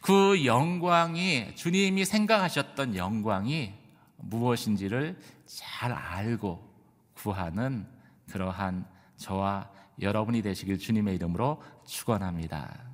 그 0.00 0.44
영광이 0.46 1.54
주님이 1.56 2.04
생각하셨던 2.04 2.96
영광이 2.96 3.74
무엇인지를 4.16 5.20
잘 5.46 5.92
알고 5.92 6.69
구하는 7.22 7.86
그러한 8.30 8.86
저와 9.16 9.70
여러분이 10.00 10.40
되시길 10.42 10.78
주님의 10.78 11.16
이름으로 11.16 11.62
축원합니다. 11.84 12.90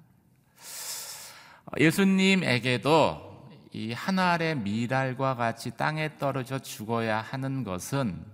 예수님에게도 1.78 3.26
이 3.72 3.92
하늘의 3.92 4.56
미랄과 4.58 5.36
같이 5.36 5.76
땅에 5.76 6.16
떨어져 6.16 6.58
죽어야 6.58 7.20
하는 7.20 7.62
것은 7.62 8.24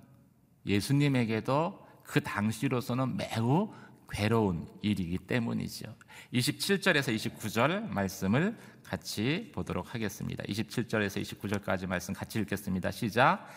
예수님에게도 0.64 1.86
그 2.04 2.22
당시로서는 2.22 3.16
매우 3.16 3.72
괴로운 4.12 4.68
일이기 4.82 5.18
때문이죠. 5.18 5.92
27절에서 6.34 7.14
29절 7.16 7.88
말씀을 7.88 8.56
같이 8.84 9.50
보도록 9.54 9.94
하겠습니다. 9.94 10.44
27절에서 10.44 11.22
29절까지 11.22 11.86
말씀 11.86 12.12
같이 12.12 12.38
읽겠습니다. 12.40 12.90
시작. 12.90 13.48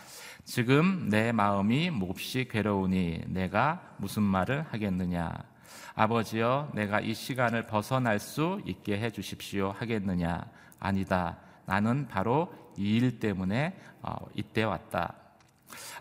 지금 0.44 1.08
내 1.10 1.30
마음이 1.30 1.90
몹시 1.90 2.48
괴로우니 2.48 3.24
내가 3.26 3.94
무슨 3.98 4.22
말을 4.22 4.62
하겠느냐? 4.62 5.30
아버지여, 5.94 6.72
내가 6.74 7.00
이 7.00 7.12
시간을 7.14 7.66
벗어날 7.66 8.18
수 8.18 8.60
있게 8.64 8.98
해 8.98 9.10
주십시오 9.10 9.72
하겠느냐? 9.72 10.50
아니다. 10.80 11.38
나는 11.66 12.08
바로 12.08 12.52
이 12.78 12.96
일 12.96 13.18
때문에 13.18 13.76
어, 14.02 14.14
이때 14.34 14.62
왔다. 14.62 15.14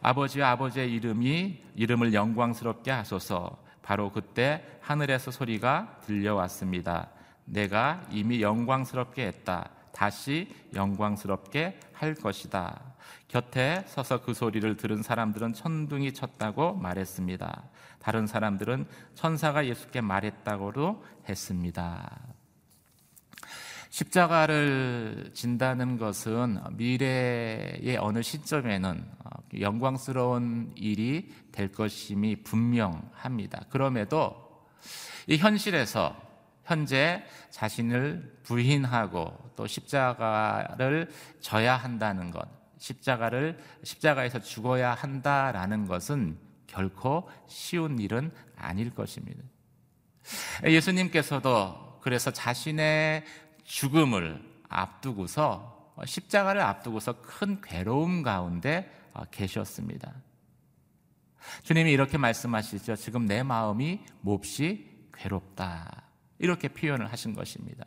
아버지와 0.02 0.52
아버지의 0.52 0.92
이름이 0.94 1.64
이름을 1.76 2.14
영광스럽게 2.14 2.92
하소서. 2.92 3.65
바로 3.86 4.12
그때 4.12 4.66
하늘에서 4.82 5.30
소리가 5.30 6.00
들려왔습니다. 6.08 7.12
내가 7.46 8.02
이미 8.10 8.42
영광스럽게 8.42 9.28
했다. 9.28 9.70
다시 9.92 10.52
영광스럽게 10.74 11.80
할 11.94 12.16
것이다. 12.16 12.82
곁에 13.28 13.84
서서 13.86 14.24
그 14.24 14.34
소리를 14.34 14.76
들은 14.76 15.04
사람들은 15.04 15.54
천둥이 15.54 16.16
쳤다고 16.16 16.74
말했습니다. 16.74 17.64
다른 18.00 18.26
사람들은 18.26 18.88
천사가 19.14 19.68
예수께 19.68 20.02
말했다고도 20.02 21.06
했습니다. 21.30 22.35
십자가를 23.96 25.32
진다는 25.34 25.98
것은 25.98 26.60
미래의 26.74 27.96
어느 27.98 28.22
시점에는 28.22 29.10
영광스러운 29.62 30.74
일이 30.76 31.32
될 31.54 31.72
것임이 31.72 32.44
분명합니다. 32.44 33.62
그럼에도 33.70 34.36
이 35.28 35.38
현실에서 35.38 36.14
현재 36.66 37.24
자신을 37.52 38.40
부인하고 38.44 39.54
또 39.56 39.66
십자가를 39.66 41.10
져야 41.40 41.78
한다는 41.78 42.32
것, 42.32 42.46
십자가를 42.78 43.58
십자가에서 43.84 44.42
죽어야 44.42 44.94
한다라는 44.94 45.88
것은 45.88 46.38
결코 46.68 47.30
쉬운 47.48 48.00
일은 48.00 48.30
아닐 48.58 48.94
것입니다. 48.94 49.42
예수님께서도 50.66 51.86
그래서 52.06 52.30
자신의 52.30 53.24
죽음을 53.66 54.42
앞두고서 54.70 55.94
십자가를 56.06 56.62
앞두고서 56.62 57.22
큰 57.22 57.62
괴로움 57.62 58.24
가운데 58.24 58.90
계셨습니다. 59.32 60.14
주님이 61.64 61.92
이렇게 61.92 62.18
말씀하시죠. 62.18 62.96
지금 62.96 63.26
내 63.26 63.44
마음이 63.44 64.02
몹시 64.22 64.90
괴롭다. 65.14 66.04
이렇게 66.40 66.68
표현을 66.68 67.12
하신 67.12 67.34
것입니다. 67.34 67.86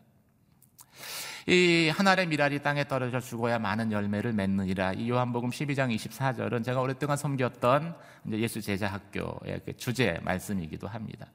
이 1.46 1.90
하늘의 1.94 2.26
미랄이 2.26 2.60
땅에 2.60 2.86
떨어져 2.86 3.20
죽어야 3.20 3.58
많은 3.58 3.90
열매를 3.90 4.32
맺느니라. 4.32 4.92
이 4.92 5.08
요한복음 5.08 5.50
12장 5.50 5.94
24절은 5.94 6.62
제가 6.62 6.80
오랫동안 6.80 7.16
섬겼던 7.16 7.96
예수 8.32 8.60
제자 8.60 8.88
학교의 8.88 9.62
그 9.64 9.76
주제 9.76 10.18
말씀이기도 10.22 10.88
합니다. 10.88 11.26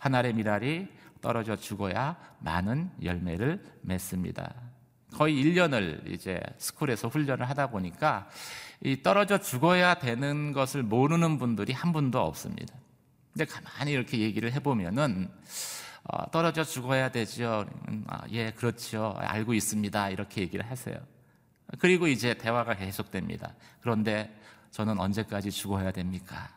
하늘의 0.00 0.34
미랄이 0.34 0.88
떨어져 1.20 1.56
죽어야 1.56 2.16
많은 2.40 2.90
열매를 3.02 3.64
맺습니다. 3.82 4.54
거의 5.12 5.42
1년을 5.42 6.10
이제 6.10 6.40
스쿨에서 6.58 7.08
훈련을 7.08 7.48
하다 7.48 7.68
보니까 7.70 8.28
이 8.80 9.02
떨어져 9.02 9.38
죽어야 9.38 9.94
되는 9.94 10.52
것을 10.52 10.82
모르는 10.82 11.38
분들이 11.38 11.72
한 11.72 11.92
분도 11.92 12.20
없습니다. 12.20 12.74
근데 13.32 13.44
가만히 13.44 13.92
이렇게 13.92 14.18
얘기를 14.18 14.52
해보면은 14.52 15.30
어, 16.04 16.30
떨어져 16.30 16.64
죽어야. 16.64 17.10
음, 17.88 18.04
아, 18.06 18.22
예, 18.30 18.50
그렇죠. 18.52 19.14
알고 19.18 19.54
있습니다. 19.54 20.10
이렇게 20.10 20.40
얘기를 20.42 20.68
하세요. 20.70 20.96
그리고 21.78 22.06
이제 22.06 22.34
대화가 22.34 22.74
계속됩니다. 22.74 23.54
그런데 23.80 24.34
저는 24.70 24.98
언제까지 24.98 25.50
죽어야 25.50 25.90
됩니까? 25.92 26.48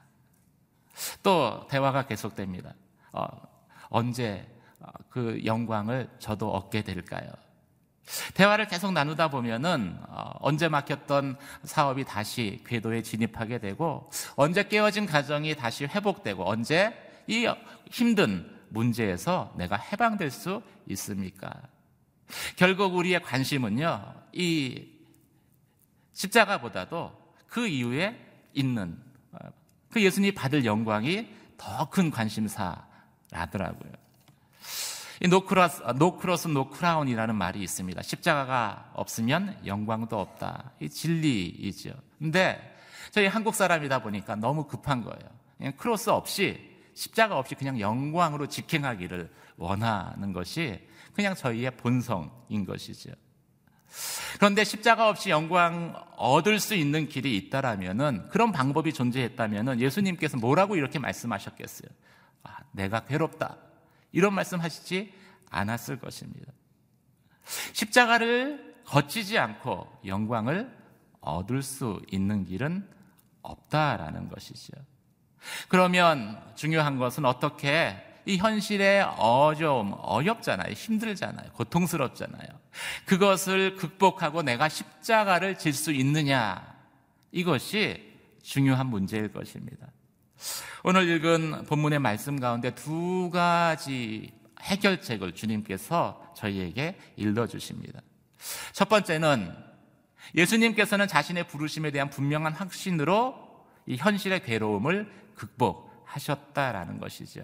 또 1.23 1.67
대화가 1.69 2.05
계속됩니다. 2.05 2.73
어, 3.11 3.27
언제 3.91 4.47
어, 4.79 4.87
그 5.09 5.41
영광을 5.45 6.09
저도 6.17 6.51
얻게 6.51 6.81
될까요? 6.81 7.29
대화를 8.33 8.67
계속 8.67 8.91
나누다 8.93 9.29
보면은 9.29 9.97
어, 10.07 10.31
언제 10.39 10.67
막혔던 10.67 11.37
사업이 11.63 12.05
다시 12.05 12.63
궤도에 12.65 13.03
진입하게 13.03 13.59
되고 13.59 14.09
언제 14.35 14.63
깨어진 14.67 15.05
가정이 15.05 15.55
다시 15.55 15.85
회복되고 15.85 16.49
언제 16.49 16.93
이 17.27 17.47
힘든 17.91 18.59
문제에서 18.69 19.53
내가 19.57 19.75
해방될 19.75 20.31
수 20.31 20.63
있습니까? 20.87 21.53
결국 22.55 22.95
우리의 22.95 23.21
관심은요, 23.21 24.15
이 24.31 24.87
십자가보다도 26.13 27.11
그 27.47 27.67
이후에 27.67 28.17
있는 28.53 28.97
어, 29.33 29.49
그 29.89 30.01
예수님이 30.01 30.33
받을 30.33 30.65
영광이 30.65 31.27
더 31.57 31.89
큰 31.89 32.09
관심사 32.09 32.90
라더라고요. 33.31 33.91
이 35.23 35.27
노크로스, 35.27 35.83
노크로스 35.97 36.47
노크라운이라는 36.47 37.35
말이 37.35 37.61
있습니다. 37.61 38.01
십자가가 38.01 38.91
없으면 38.93 39.59
영광도 39.65 40.19
없다. 40.19 40.71
이 40.79 40.89
진리이죠. 40.89 41.93
근데 42.17 42.75
저희 43.11 43.27
한국 43.27 43.53
사람이다 43.55 43.99
보니까 44.01 44.35
너무 44.35 44.65
급한 44.65 45.03
거예요. 45.03 45.73
크로스 45.77 46.09
없이 46.09 46.71
십자가 46.93 47.37
없이 47.37 47.55
그냥 47.55 47.79
영광으로 47.79 48.47
직행하기를 48.47 49.31
원하는 49.57 50.33
것이 50.33 50.87
그냥 51.13 51.35
저희의 51.35 51.77
본성인 51.77 52.65
것이죠. 52.65 53.11
그런데 54.37 54.63
십자가 54.63 55.09
없이 55.09 55.29
영광 55.29 55.93
얻을 56.15 56.59
수 56.59 56.73
있는 56.73 57.07
길이 57.07 57.37
있다라면은 57.37 58.29
그런 58.29 58.51
방법이 58.51 58.93
존재했다면은 58.93 59.81
예수님께서 59.81 60.37
뭐라고 60.37 60.77
이렇게 60.77 60.97
말씀하셨겠어요? 60.97 61.89
아, 62.43 62.57
내가 62.71 63.01
괴롭다. 63.05 63.57
이런 64.11 64.33
말씀 64.33 64.59
하시지 64.59 65.13
않았을 65.49 65.99
것입니다. 65.99 66.51
십자가를 67.73 68.75
거치지 68.85 69.37
않고 69.37 70.01
영광을 70.05 70.75
얻을 71.21 71.61
수 71.61 72.01
있는 72.11 72.43
길은 72.45 72.87
없다라는 73.41 74.29
것이죠. 74.29 74.73
그러면 75.69 76.41
중요한 76.55 76.97
것은 76.97 77.25
어떻게 77.25 77.95
이 78.25 78.37
현실에 78.37 79.01
어좀 79.17 79.93
어렵잖아요. 79.97 80.73
힘들잖아요. 80.73 81.51
고통스럽잖아요. 81.53 82.47
그것을 83.05 83.75
극복하고 83.75 84.43
내가 84.43 84.69
십자가를 84.69 85.57
질 85.57 85.73
수 85.73 85.91
있느냐. 85.91 86.75
이것이 87.31 88.11
중요한 88.43 88.87
문제일 88.87 89.31
것입니다. 89.31 89.87
오늘 90.83 91.07
읽은 91.09 91.65
본문의 91.65 91.99
말씀 91.99 92.39
가운데 92.39 92.73
두 92.73 93.29
가지 93.31 94.33
해결책을 94.61 95.33
주님께서 95.33 96.33
저희에게 96.35 96.97
일러주십니다. 97.15 98.01
첫 98.73 98.89
번째는 98.89 99.53
예수님께서는 100.35 101.07
자신의 101.07 101.47
부르심에 101.47 101.91
대한 101.91 102.09
분명한 102.09 102.53
확신으로 102.53 103.35
이 103.85 103.95
현실의 103.97 104.43
괴로움을 104.43 105.11
극복하셨다라는 105.35 106.99
것이죠. 106.99 107.41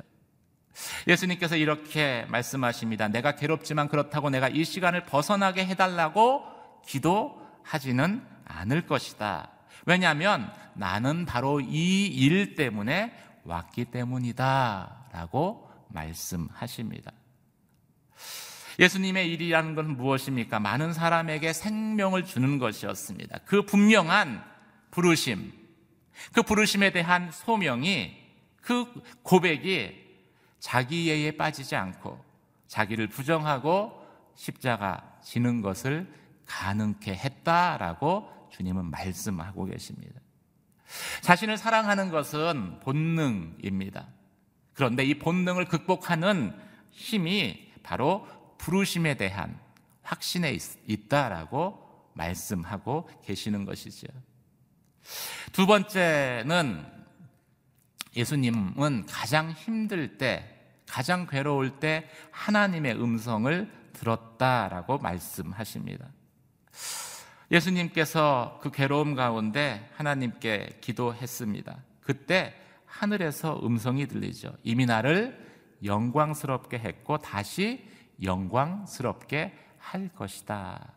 예수님께서 1.08 1.58
이렇게 1.58 2.26
말씀하십니다. 2.30 3.08
내가 3.08 3.36
괴롭지만 3.36 3.88
그렇다고 3.88 4.30
내가 4.30 4.48
이 4.48 4.64
시간을 4.64 5.06
벗어나게 5.06 5.66
해달라고 5.66 6.44
기도하지는 6.86 8.24
않을 8.46 8.86
것이다. 8.86 9.57
왜냐하면 9.88 10.52
나는 10.76 11.26
바로 11.26 11.60
이 11.62 12.08
일 12.14 12.56
때문에 12.56 13.14
왔기 13.46 13.86
때문이다. 13.86 15.08
라고 15.14 15.72
말씀하십니다. 15.88 17.12
예수님의 18.80 19.32
일이라는 19.32 19.74
것은 19.74 19.98
무엇입니까? 19.98 20.60
많은 20.60 20.94
사람에게 20.94 21.54
생명을 21.54 22.26
주는 22.26 22.60
것이었습니다. 22.60 23.40
그 23.46 23.64
분명한 23.66 24.44
부르심, 24.92 25.54
그 26.34 26.44
부르심에 26.44 26.92
대한 26.92 27.32
소명이 27.32 28.16
그 28.62 28.86
고백이 29.24 30.06
자기애에 30.60 31.38
빠지지 31.38 31.76
않고 31.76 32.24
자기를 32.68 33.08
부정하고 33.08 34.06
십자가 34.36 35.18
지는 35.24 35.62
것을 35.62 36.14
가능케 36.46 37.14
했다라고 37.14 38.37
주님은 38.52 38.86
말씀하고 38.86 39.66
계십니다. 39.66 40.22
자신을 41.22 41.58
사랑하는 41.58 42.10
것은 42.10 42.80
본능입니다. 42.80 44.08
그런데 44.74 45.04
이 45.04 45.18
본능을 45.18 45.66
극복하는 45.66 46.56
힘이 46.92 47.72
바로 47.84 48.28
부르심에 48.58 49.16
대한 49.16 49.60
확신에 50.02 50.58
있 50.88 51.10
다라고 51.10 52.12
말씀하고 52.14 53.10
계시는 53.26 53.66
것이죠. 53.66 54.08
두 55.52 55.66
번째는 55.68 56.86
예수님은 58.16 59.06
가장 59.06 59.52
힘들 59.52 60.18
때, 60.18 60.54
가장 60.88 61.28
괴로울 61.28 61.80
때 61.80 62.10
하나님의 62.32 62.96
음성을 62.96 63.72
들었다라고 63.94 64.98
말씀하십니다. 65.00 66.08
예수님께서 67.52 68.60
그 68.62 68.72
괴로움 68.72 69.16
가운데 69.16 69.90
하나님께 69.96 70.80
기도했습니다. 70.82 71.78
그때 72.02 72.54
하늘에서 72.86 73.60
음성이 73.64 74.08
들리죠. 74.08 74.54
이미 74.64 74.86
나를 74.86 75.46
영광스럽게 75.84 76.80
했고 76.80 77.18
다시 77.18 77.86
영광스럽게 78.22 79.54
할 79.78 80.10
것이다. 80.10 80.94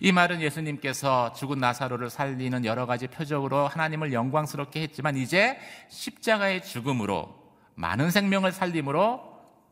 이 0.00 0.12
말은 0.12 0.42
예수님께서 0.42 1.32
죽은 1.32 1.58
나사로를 1.58 2.10
살리는 2.10 2.64
여러 2.64 2.86
가지 2.86 3.06
표적으로 3.06 3.66
하나님을 3.66 4.12
영광스럽게 4.12 4.82
했지만 4.82 5.16
이제 5.16 5.58
십자가의 5.88 6.62
죽음으로 6.62 7.34
많은 7.76 8.10
생명을 8.10 8.52
살림으로 8.52 9.22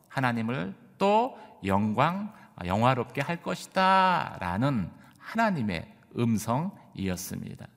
하나님을 0.07 0.73
또 0.97 1.37
영광, 1.65 2.33
영화롭게 2.65 3.21
할 3.21 3.41
것이다. 3.43 4.37
라는 4.39 4.89
하나님의 5.19 5.98
음성이었습니다. 6.17 7.67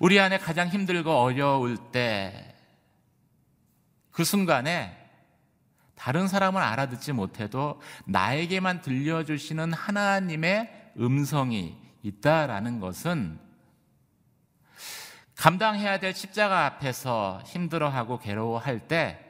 우리 0.00 0.20
안에 0.20 0.38
가장 0.38 0.68
힘들고 0.68 1.10
어려울 1.10 1.76
때 1.92 2.56
그 4.16 4.24
순간에 4.24 4.96
다른 5.94 6.26
사람은 6.26 6.62
알아듣지 6.62 7.12
못해도 7.12 7.82
나에게만 8.06 8.80
들려주시는 8.80 9.74
하나님의 9.74 10.92
음성이 10.98 11.76
있다라는 12.02 12.80
것은 12.80 13.38
감당해야 15.34 15.98
될 15.98 16.14
십자가 16.14 16.64
앞에서 16.64 17.42
힘들어하고 17.44 18.18
괴로워할 18.18 18.88
때 18.88 19.22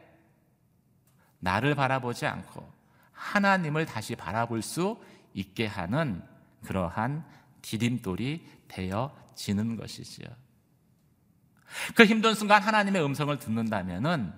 나를 1.40 1.74
바라보지 1.74 2.24
않고 2.24 2.72
하나님을 3.10 3.86
다시 3.86 4.14
바라볼 4.14 4.62
수 4.62 5.02
있게 5.34 5.66
하는 5.66 6.22
그러한 6.66 7.24
디딤돌이 7.62 8.46
되어지는 8.68 9.76
것이지요. 9.76 10.28
그 11.94 12.04
힘든 12.04 12.34
순간 12.34 12.62
하나님의 12.62 13.04
음성을 13.04 13.38
듣는다면은 13.38 14.32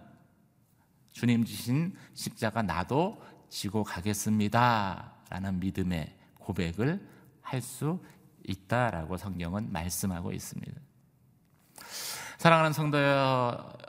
주님 1.13 1.45
지신 1.45 1.97
십자가 2.15 2.63
나도 2.63 3.23
지고 3.49 3.83
가겠습니다. 3.85 5.15
라는 5.31 5.61
믿음의 5.61 6.17
고백을 6.39 7.07
할 7.43 7.61
수 7.61 8.01
있다라고 8.49 9.17
성경은 9.17 9.73
말씀하고 9.73 10.33
있습니다. 10.33 10.81
사랑하는 12.39 12.73
성도 12.73 12.99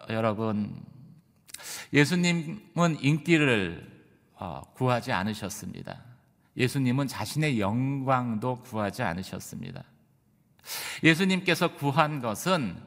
여러분, 0.09 0.83
예수님은 1.93 2.99
인기를 3.01 3.99
어, 4.35 4.61
구하지 4.73 5.11
않으셨습니다. 5.11 6.08
예수님은 6.57 7.07
자신의 7.07 7.59
영광도 7.59 8.61
구하지 8.61 9.03
않으셨습니다. 9.03 9.83
예수님께서 11.03 11.75
구한 11.75 12.21
것은 12.21 12.77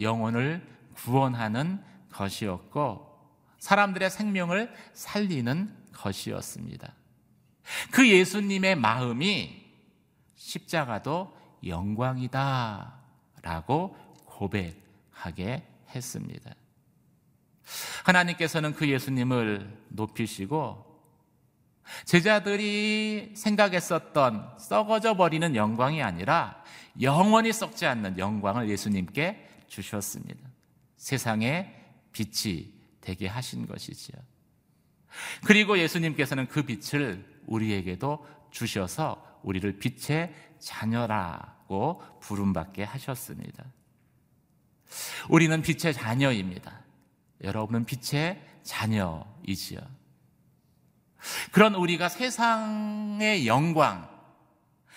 영혼을 0.00 0.66
구원하는 0.94 1.82
것이었고 2.12 3.14
사람들의 3.58 4.10
생명을 4.10 4.72
살리는 4.92 5.74
것이었습니다. 5.94 6.92
그 7.90 8.08
예수님의 8.08 8.76
마음이 8.76 9.64
십자가도 10.34 11.34
영광이다 11.66 13.00
라고 13.42 13.96
고백하게 14.26 15.66
했습니다. 15.94 16.54
하나님께서는 18.04 18.74
그 18.74 18.88
예수님을 18.88 19.84
높이시고 19.88 20.93
제자들이 22.04 23.32
생각했었던 23.34 24.58
썩어져 24.58 25.16
버리는 25.16 25.54
영광이 25.54 26.02
아니라 26.02 26.62
영원히 27.00 27.52
썩지 27.52 27.86
않는 27.86 28.18
영광을 28.18 28.68
예수님께 28.68 29.48
주셨습니다. 29.68 30.48
세상의 30.96 31.74
빛이 32.12 32.72
되게 33.00 33.26
하신 33.26 33.66
것이지요. 33.66 34.16
그리고 35.44 35.78
예수님께서는 35.78 36.48
그 36.48 36.62
빛을 36.62 37.24
우리에게도 37.46 38.26
주셔서 38.50 39.40
우리를 39.42 39.78
빛의 39.78 40.32
자녀라고 40.58 42.02
부름받게 42.20 42.84
하셨습니다. 42.84 43.64
우리는 45.28 45.60
빛의 45.60 45.92
자녀입니다. 45.92 46.80
여러분은 47.42 47.84
빛의 47.84 48.40
자녀이지요. 48.62 49.80
그런 51.52 51.74
우리가 51.74 52.08
세상의 52.08 53.46
영광, 53.46 54.08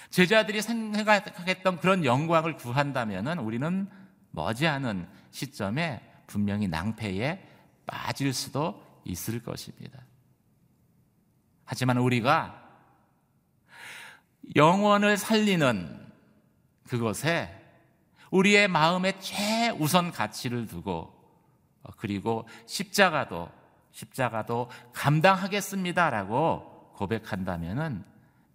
제자들이 0.10 0.62
생각했던 0.62 1.80
그런 1.80 2.06
영광을 2.06 2.56
구한다면 2.56 3.40
우리는 3.40 3.90
머지않은 4.32 5.08
시점에 5.32 6.02
분명히 6.28 6.68
낭패에 6.68 7.48
빠질 7.86 8.34
수도 8.34 8.86
있을 9.06 9.42
것입니다. 9.42 10.00
하지만 11.66 11.98
우리가 11.98 12.64
영원을 14.56 15.18
살리는 15.18 16.08
그것에 16.88 17.54
우리의 18.32 18.68
마음의 18.68 19.20
최우선 19.20 20.12
가치를 20.12 20.68
두고 20.68 21.14
어, 21.84 21.92
그리고 21.98 22.48
십자가도 22.66 23.50
십자가도 23.98 24.70
감당하겠습니다라고 24.94 26.92
고백한다면은 26.94 28.04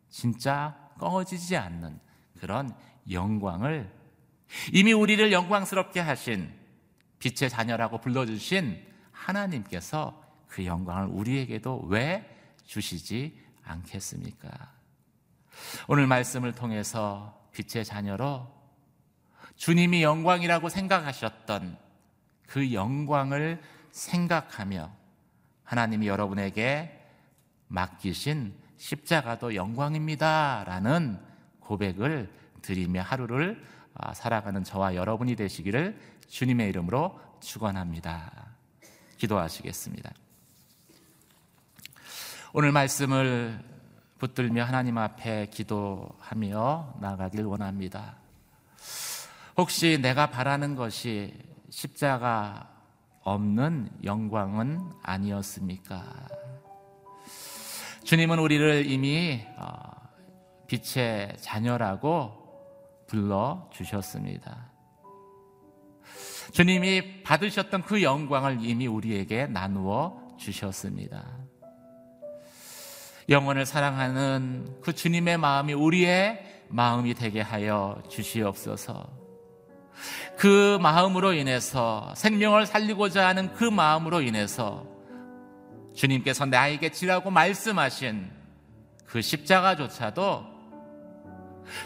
진짜 0.08 0.76
꺼지지 0.98 1.56
않는 1.56 1.98
그런 2.38 2.72
영광을 3.10 3.92
이미 4.72 4.92
우리를 4.92 5.32
영광스럽게 5.32 5.98
하신 5.98 6.52
빛의 7.18 7.50
자녀라고 7.50 7.98
불러주신 7.98 8.86
하나님께서 9.10 10.22
그 10.46 10.64
영광을 10.64 11.08
우리에게도 11.08 11.86
왜 11.88 12.28
주시지 12.64 13.36
않겠습니까? 13.64 14.48
오늘 15.88 16.06
말씀을 16.06 16.52
통해서 16.52 17.48
빛의 17.52 17.84
자녀로 17.84 18.48
주님이 19.56 20.02
영광이라고 20.02 20.68
생각하셨던 20.68 21.78
그 22.46 22.72
영광을 22.72 23.60
생각하며 23.90 25.01
하나님이 25.72 26.06
여러분에게 26.06 27.00
맡기신 27.68 28.52
십자가도 28.76 29.54
영광입니다. 29.54 30.64
라는 30.66 31.18
고백을 31.60 32.30
드리며 32.60 33.00
하루를 33.00 33.64
아, 33.94 34.12
살아가는 34.12 34.62
저와 34.64 34.94
여러분이 34.94 35.34
되시기를 35.34 35.98
주님의 36.28 36.68
이름으로 36.68 37.18
축원합니다. 37.40 38.48
기도하시겠습니다. 39.16 40.12
오늘 42.52 42.70
말씀을 42.70 43.58
붙들며 44.18 44.64
하나님 44.64 44.98
앞에 44.98 45.46
기도하며 45.46 46.96
나가길 47.00 47.46
원합니다. 47.46 48.16
혹시 49.56 49.98
내가 50.02 50.28
바라는 50.28 50.76
것이 50.76 51.32
십자가 51.70 52.71
없는 53.24 53.88
영광은 54.04 54.80
아니었습니까? 55.02 56.02
주님은 58.04 58.38
우리를 58.38 58.90
이미 58.90 59.40
어, 59.56 59.68
빛의 60.66 61.36
자녀라고 61.40 62.42
불러 63.06 63.68
주셨습니다. 63.72 64.70
주님이 66.52 67.22
받으셨던 67.22 67.82
그 67.82 68.02
영광을 68.02 68.58
이미 68.60 68.86
우리에게 68.86 69.46
나누어 69.46 70.20
주셨습니다. 70.36 71.24
영혼을 73.28 73.64
사랑하는 73.64 74.80
그 74.82 74.92
주님의 74.92 75.38
마음이 75.38 75.72
우리의 75.74 76.64
마음이 76.68 77.14
되게 77.14 77.40
하여 77.40 78.02
주시옵소서. 78.08 79.21
그 80.36 80.78
마음으로 80.80 81.32
인해서 81.32 82.12
생명을 82.16 82.66
살리고자 82.66 83.26
하는 83.26 83.52
그 83.54 83.64
마음으로 83.64 84.22
인해서 84.22 84.86
주님께서 85.94 86.46
나에게 86.46 86.90
지라고 86.90 87.30
말씀하신 87.30 88.30
그 89.06 89.20
십자가조차도 89.20 90.52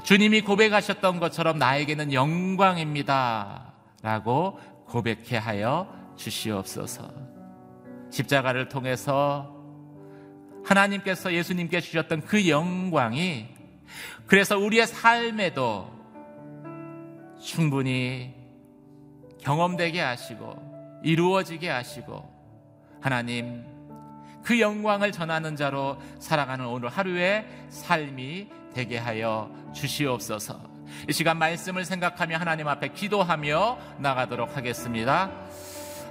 주님이 0.05 0.43
고백하셨던 0.43 1.21
것처럼 1.21 1.59
나에게는 1.59 2.13
영광입니다. 2.13 3.73
라고 4.03 4.59
고백해 4.87 5.37
하여 5.37 5.93
주시옵소서. 6.17 7.11
십자가를 8.11 8.69
통해서 8.69 9.55
하나님께서 10.65 11.33
예수님께 11.33 11.81
주셨던 11.81 12.23
그 12.23 12.49
영광이 12.49 13.49
그래서 14.27 14.59
우리의 14.59 14.87
삶에도 14.87 15.96
충분히 17.41 18.35
경험되게 19.41 20.01
하시고 20.01 21.01
이루어지게 21.03 21.69
하시고 21.69 22.29
하나님 23.01 23.65
그 24.43 24.61
영광을 24.61 25.13
전하는 25.13 25.57
자로 25.57 25.99
살아가는 26.19 26.67
오늘 26.67 26.89
하루의 26.89 27.47
삶이 27.69 28.49
되게 28.75 28.99
하여 28.99 29.51
주시옵소서. 29.75 30.61
이 31.09 31.13
시간 31.13 31.39
말씀을 31.39 31.85
생각하며 31.85 32.37
하나님 32.37 32.69
앞에 32.69 32.89
기도하며 32.89 33.79
나가도록 33.99 34.57
하겠습니다. 34.57 35.31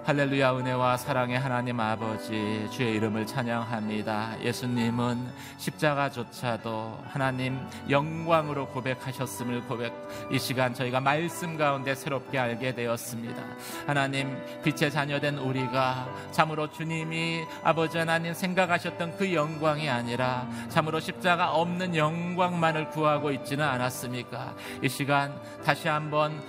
할렐루야 0.05 0.55
은혜와 0.55 0.97
사랑의 0.97 1.39
하나님 1.39 1.79
아버지 1.79 2.67
주의 2.69 2.93
이름을 2.93 3.25
찬양합니다. 3.25 4.39
예수님은 4.39 5.33
십자가조차도 5.57 7.05
하나님 7.07 7.59
영광으로 7.89 8.67
고백하셨음을 8.67 9.61
고백 9.61 9.91
이 10.31 10.37
시간 10.37 10.75
저희가 10.75 10.99
말씀 10.99 11.57
가운데 11.57 11.95
새롭게 11.95 12.37
알게 12.37 12.75
되었습니다. 12.75 13.41
하나님 13.87 14.37
빛의 14.61 14.91
자녀된 14.91 15.39
우리가 15.39 16.07
참으로 16.29 16.69
주님이 16.69 17.43
아버지 17.63 17.97
하나님 17.97 18.35
생각하셨던 18.35 19.17
그 19.17 19.33
영광이 19.33 19.89
아니라 19.89 20.47
참으로 20.69 20.99
십자가 20.99 21.51
없는 21.55 21.95
영광만을 21.95 22.91
구하고 22.91 23.31
있지는 23.31 23.65
않았습니까? 23.65 24.53
이 24.83 24.87
시간 24.87 25.33
다시 25.65 25.87
한번 25.87 26.39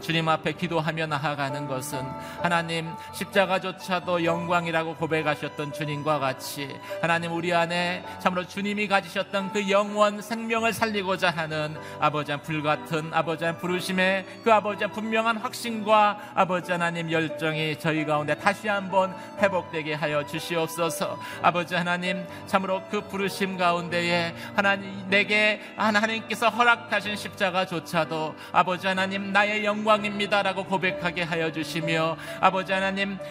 주님 0.00 0.28
앞에 0.28 0.52
기도하며 0.52 1.06
나아가는 1.06 1.66
것은 1.66 2.02
하나님 2.42 2.93
십자가조차도 3.12 4.24
영광이라고 4.24 4.96
고백하셨던 4.96 5.72
주님과 5.72 6.18
같이 6.18 6.68
하나님 7.00 7.32
우리 7.32 7.52
안에 7.52 8.04
참으로 8.20 8.46
주님이 8.46 8.88
가지셨던 8.88 9.52
그 9.52 9.70
영원 9.70 10.20
생명을 10.20 10.72
살리고자 10.72 11.30
하는 11.30 11.76
아버지 12.00 12.36
불같은 12.36 13.12
아버지 13.12 13.44
부르심의 13.60 14.24
그 14.44 14.52
아버지 14.52 14.86
분명한 14.86 15.38
확신과 15.38 16.32
아버지 16.34 16.72
하나님 16.72 17.10
열정이 17.10 17.78
저희 17.78 18.04
가운데 18.04 18.34
다시 18.34 18.68
한번 18.68 19.14
회복되게 19.40 19.94
하여 19.94 20.24
주시옵소서. 20.26 21.18
아버지 21.42 21.74
하나님 21.74 22.26
참으로 22.46 22.82
그 22.90 23.00
부르심 23.00 23.56
가운데에 23.56 24.34
하나님 24.54 25.08
내게 25.08 25.60
하나님께서 25.76 26.48
허락하신 26.48 27.16
십자가조차도 27.16 28.34
아버지 28.52 28.86
하나님 28.86 29.32
나의 29.32 29.64
영광입니다라고 29.64 30.64
고백하게 30.64 31.22
하여 31.22 31.50
주시며 31.50 32.16
아버지 32.40 32.72
하나님 32.72 32.83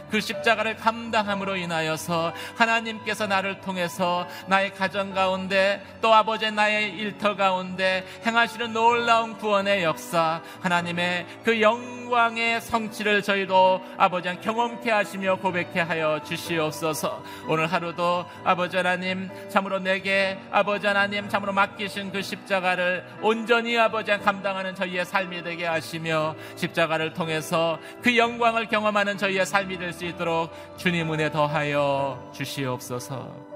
그 0.09 0.19
십자가를 0.19 0.75
감당함으로 0.77 1.55
인하여서 1.55 2.33
하나님께서 2.55 3.27
나를 3.27 3.61
통해서 3.61 4.27
나의 4.47 4.73
가정 4.73 5.13
가운데 5.13 5.83
또 6.01 6.13
아버지 6.13 6.49
나의 6.49 6.91
일터 6.95 7.35
가운데 7.35 8.05
행하시는 8.25 8.73
놀라운 8.73 9.37
구원의 9.37 9.83
역사 9.83 10.41
하나님의 10.61 11.25
그 11.43 11.61
영광의 11.61 12.61
성취를 12.61 13.21
저희도 13.21 13.81
아버지 13.97 14.29
경험케 14.41 14.89
하시며 14.89 15.35
고백케 15.35 15.79
하여 15.81 16.21
주시옵소서. 16.23 17.23
오늘 17.47 17.71
하루도 17.71 18.25
아버지 18.43 18.77
하나님 18.77 19.29
참으로 19.49 19.79
내게 19.79 20.39
아버지 20.51 20.87
하나님 20.87 21.29
참으로 21.29 21.53
맡기신 21.53 22.11
그 22.11 22.21
십자가를 22.21 23.05
온전히 23.21 23.77
아버지 23.77 24.11
감당하는 24.17 24.75
저희의 24.75 25.05
삶이 25.05 25.43
되게 25.43 25.65
하시며 25.65 26.35
십자가를 26.55 27.13
통해서 27.13 27.79
그 28.01 28.17
영광을 28.17 28.67
경험하는 28.67 29.17
저희의 29.17 29.42
삶이 29.45 29.77
될 29.77 29.93
수 29.93 30.05
있도록 30.05 30.51
주님 30.77 31.11
은혜 31.13 31.31
더하여 31.31 32.31
주시옵소서. 32.33 33.53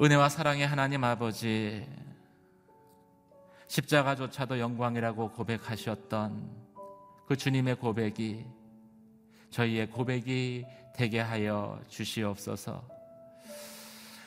은혜와 0.00 0.28
사랑의 0.28 0.66
하나님 0.66 1.04
아버지 1.04 1.86
십자가조차도 3.68 4.58
영광이라고 4.58 5.32
고백하셨던 5.32 6.50
그 7.26 7.36
주님의 7.36 7.76
고백이 7.76 8.44
저희의 9.50 9.90
고백이 9.90 10.66
되게 10.96 11.20
하여 11.20 11.80
주시옵소서. 11.88 12.82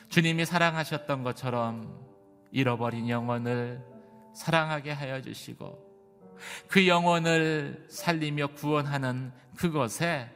주님이 0.08 0.44
사랑하셨던 0.46 1.22
것처럼 1.22 1.98
잃어버린 2.50 3.08
영혼을 3.08 3.82
사랑하게 4.34 4.92
하여 4.92 5.20
주시고 5.20 5.84
그 6.68 6.86
영혼을 6.86 7.86
살리며 7.90 8.48
구원하는 8.48 9.32
그것에 9.56 10.30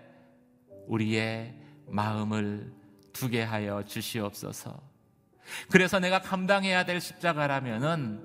우리의 0.87 1.55
마음을 1.87 2.73
두게 3.13 3.43
하여 3.43 3.83
주시옵소서. 3.85 4.81
그래서 5.71 5.99
내가 5.99 6.21
감당해야 6.21 6.85
될 6.85 7.01
십자가라면은 7.01 8.23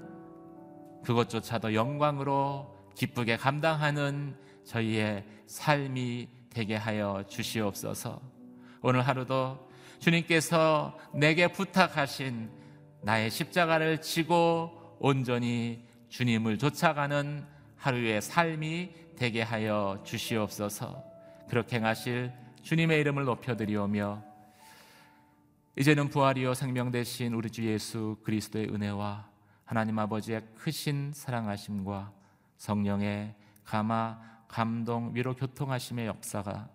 그것조차도 1.04 1.74
영광으로 1.74 2.74
기쁘게 2.96 3.38
감당하는 3.38 4.36
저희의 4.66 5.26
삶이 5.48 6.30
되게 6.50 6.76
하여 6.76 7.24
주시옵소서. 7.28 8.22
오늘 8.82 9.02
하루도 9.02 9.70
주님께서 10.00 10.98
내게 11.14 11.48
부탁하신 11.52 12.50
나의 13.02 13.30
십자가를 13.30 14.02
지고 14.02 14.98
온전히 15.00 15.86
주님을 16.10 16.58
쫓아가는 16.58 17.46
하루의 17.78 18.22
삶이 18.22 19.03
되게 19.16 19.42
하여 19.42 20.02
주시옵소서. 20.04 21.04
그렇게 21.50 21.78
행하실 21.78 22.32
주님의 22.62 23.00
이름을 23.02 23.26
높여드리오며 23.26 24.24
이제는 25.78 26.10
부활이요 26.10 26.54
생명 26.54 26.92
되신 26.92 27.34
우리 27.34 27.50
주 27.50 27.66
예수 27.66 28.18
그리스도의 28.24 28.70
은혜와 28.70 29.30
하나님 29.66 29.98
아버지의 30.00 30.44
크신 30.56 31.14
사랑하심과 31.14 32.12
성령의 32.58 33.36
감화, 33.64 34.20
감동, 34.48 35.12
위로 35.14 35.36
교통하심의 35.36 36.06
역사가 36.06 36.70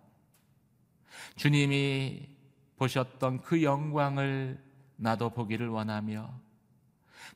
주님이 1.36 2.28
보셨던 2.76 3.42
그 3.42 3.62
영광을 3.62 4.62
나도 4.96 5.30
보기를 5.30 5.68
원하며 5.68 6.32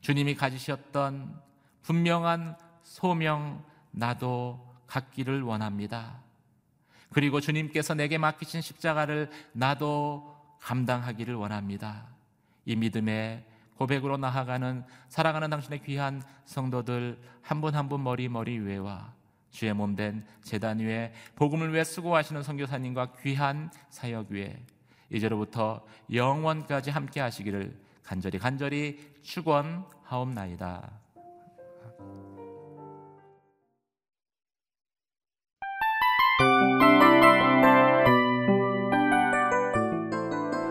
주님이 0.01 0.35
가지셨던 0.35 1.41
분명한 1.81 2.57
소명 2.83 3.63
나도 3.91 4.72
갖기를 4.93 5.41
원합니다. 5.41 6.21
그리고 7.11 7.41
주님께서 7.41 7.93
내게 7.95 8.17
맡기신 8.17 8.61
십자가를 8.61 9.29
나도 9.53 10.35
감당하기를 10.61 11.33
원합니다. 11.35 12.07
이 12.65 12.75
믿음의 12.75 13.43
고백으로 13.75 14.17
나아가는 14.17 14.83
사랑하는 15.09 15.49
당신의 15.49 15.83
귀한 15.83 16.21
성도들 16.45 17.19
한 17.41 17.59
분 17.61 17.73
한 17.75 17.89
분 17.89 18.03
머리 18.03 18.29
머리 18.29 18.59
위에와 18.59 19.13
주의 19.51 19.73
몸 19.73 19.95
된 19.95 20.25
재단 20.43 20.79
위에 20.79 21.11
복음을 21.35 21.73
위해 21.73 21.83
수고하시는 21.83 22.43
선교사님과 22.43 23.13
귀한 23.21 23.71
사역 23.89 24.29
위에 24.29 24.63
이제로부터 25.09 25.85
영원까지 26.11 26.91
함께 26.91 27.19
하시기를 27.19 27.77
간절히 28.03 28.37
간절히 28.39 29.13
축원하옵나이다. 29.23 31.02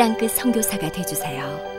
땅끝 0.00 0.30
선교사가 0.30 0.90
되주세요. 0.92 1.69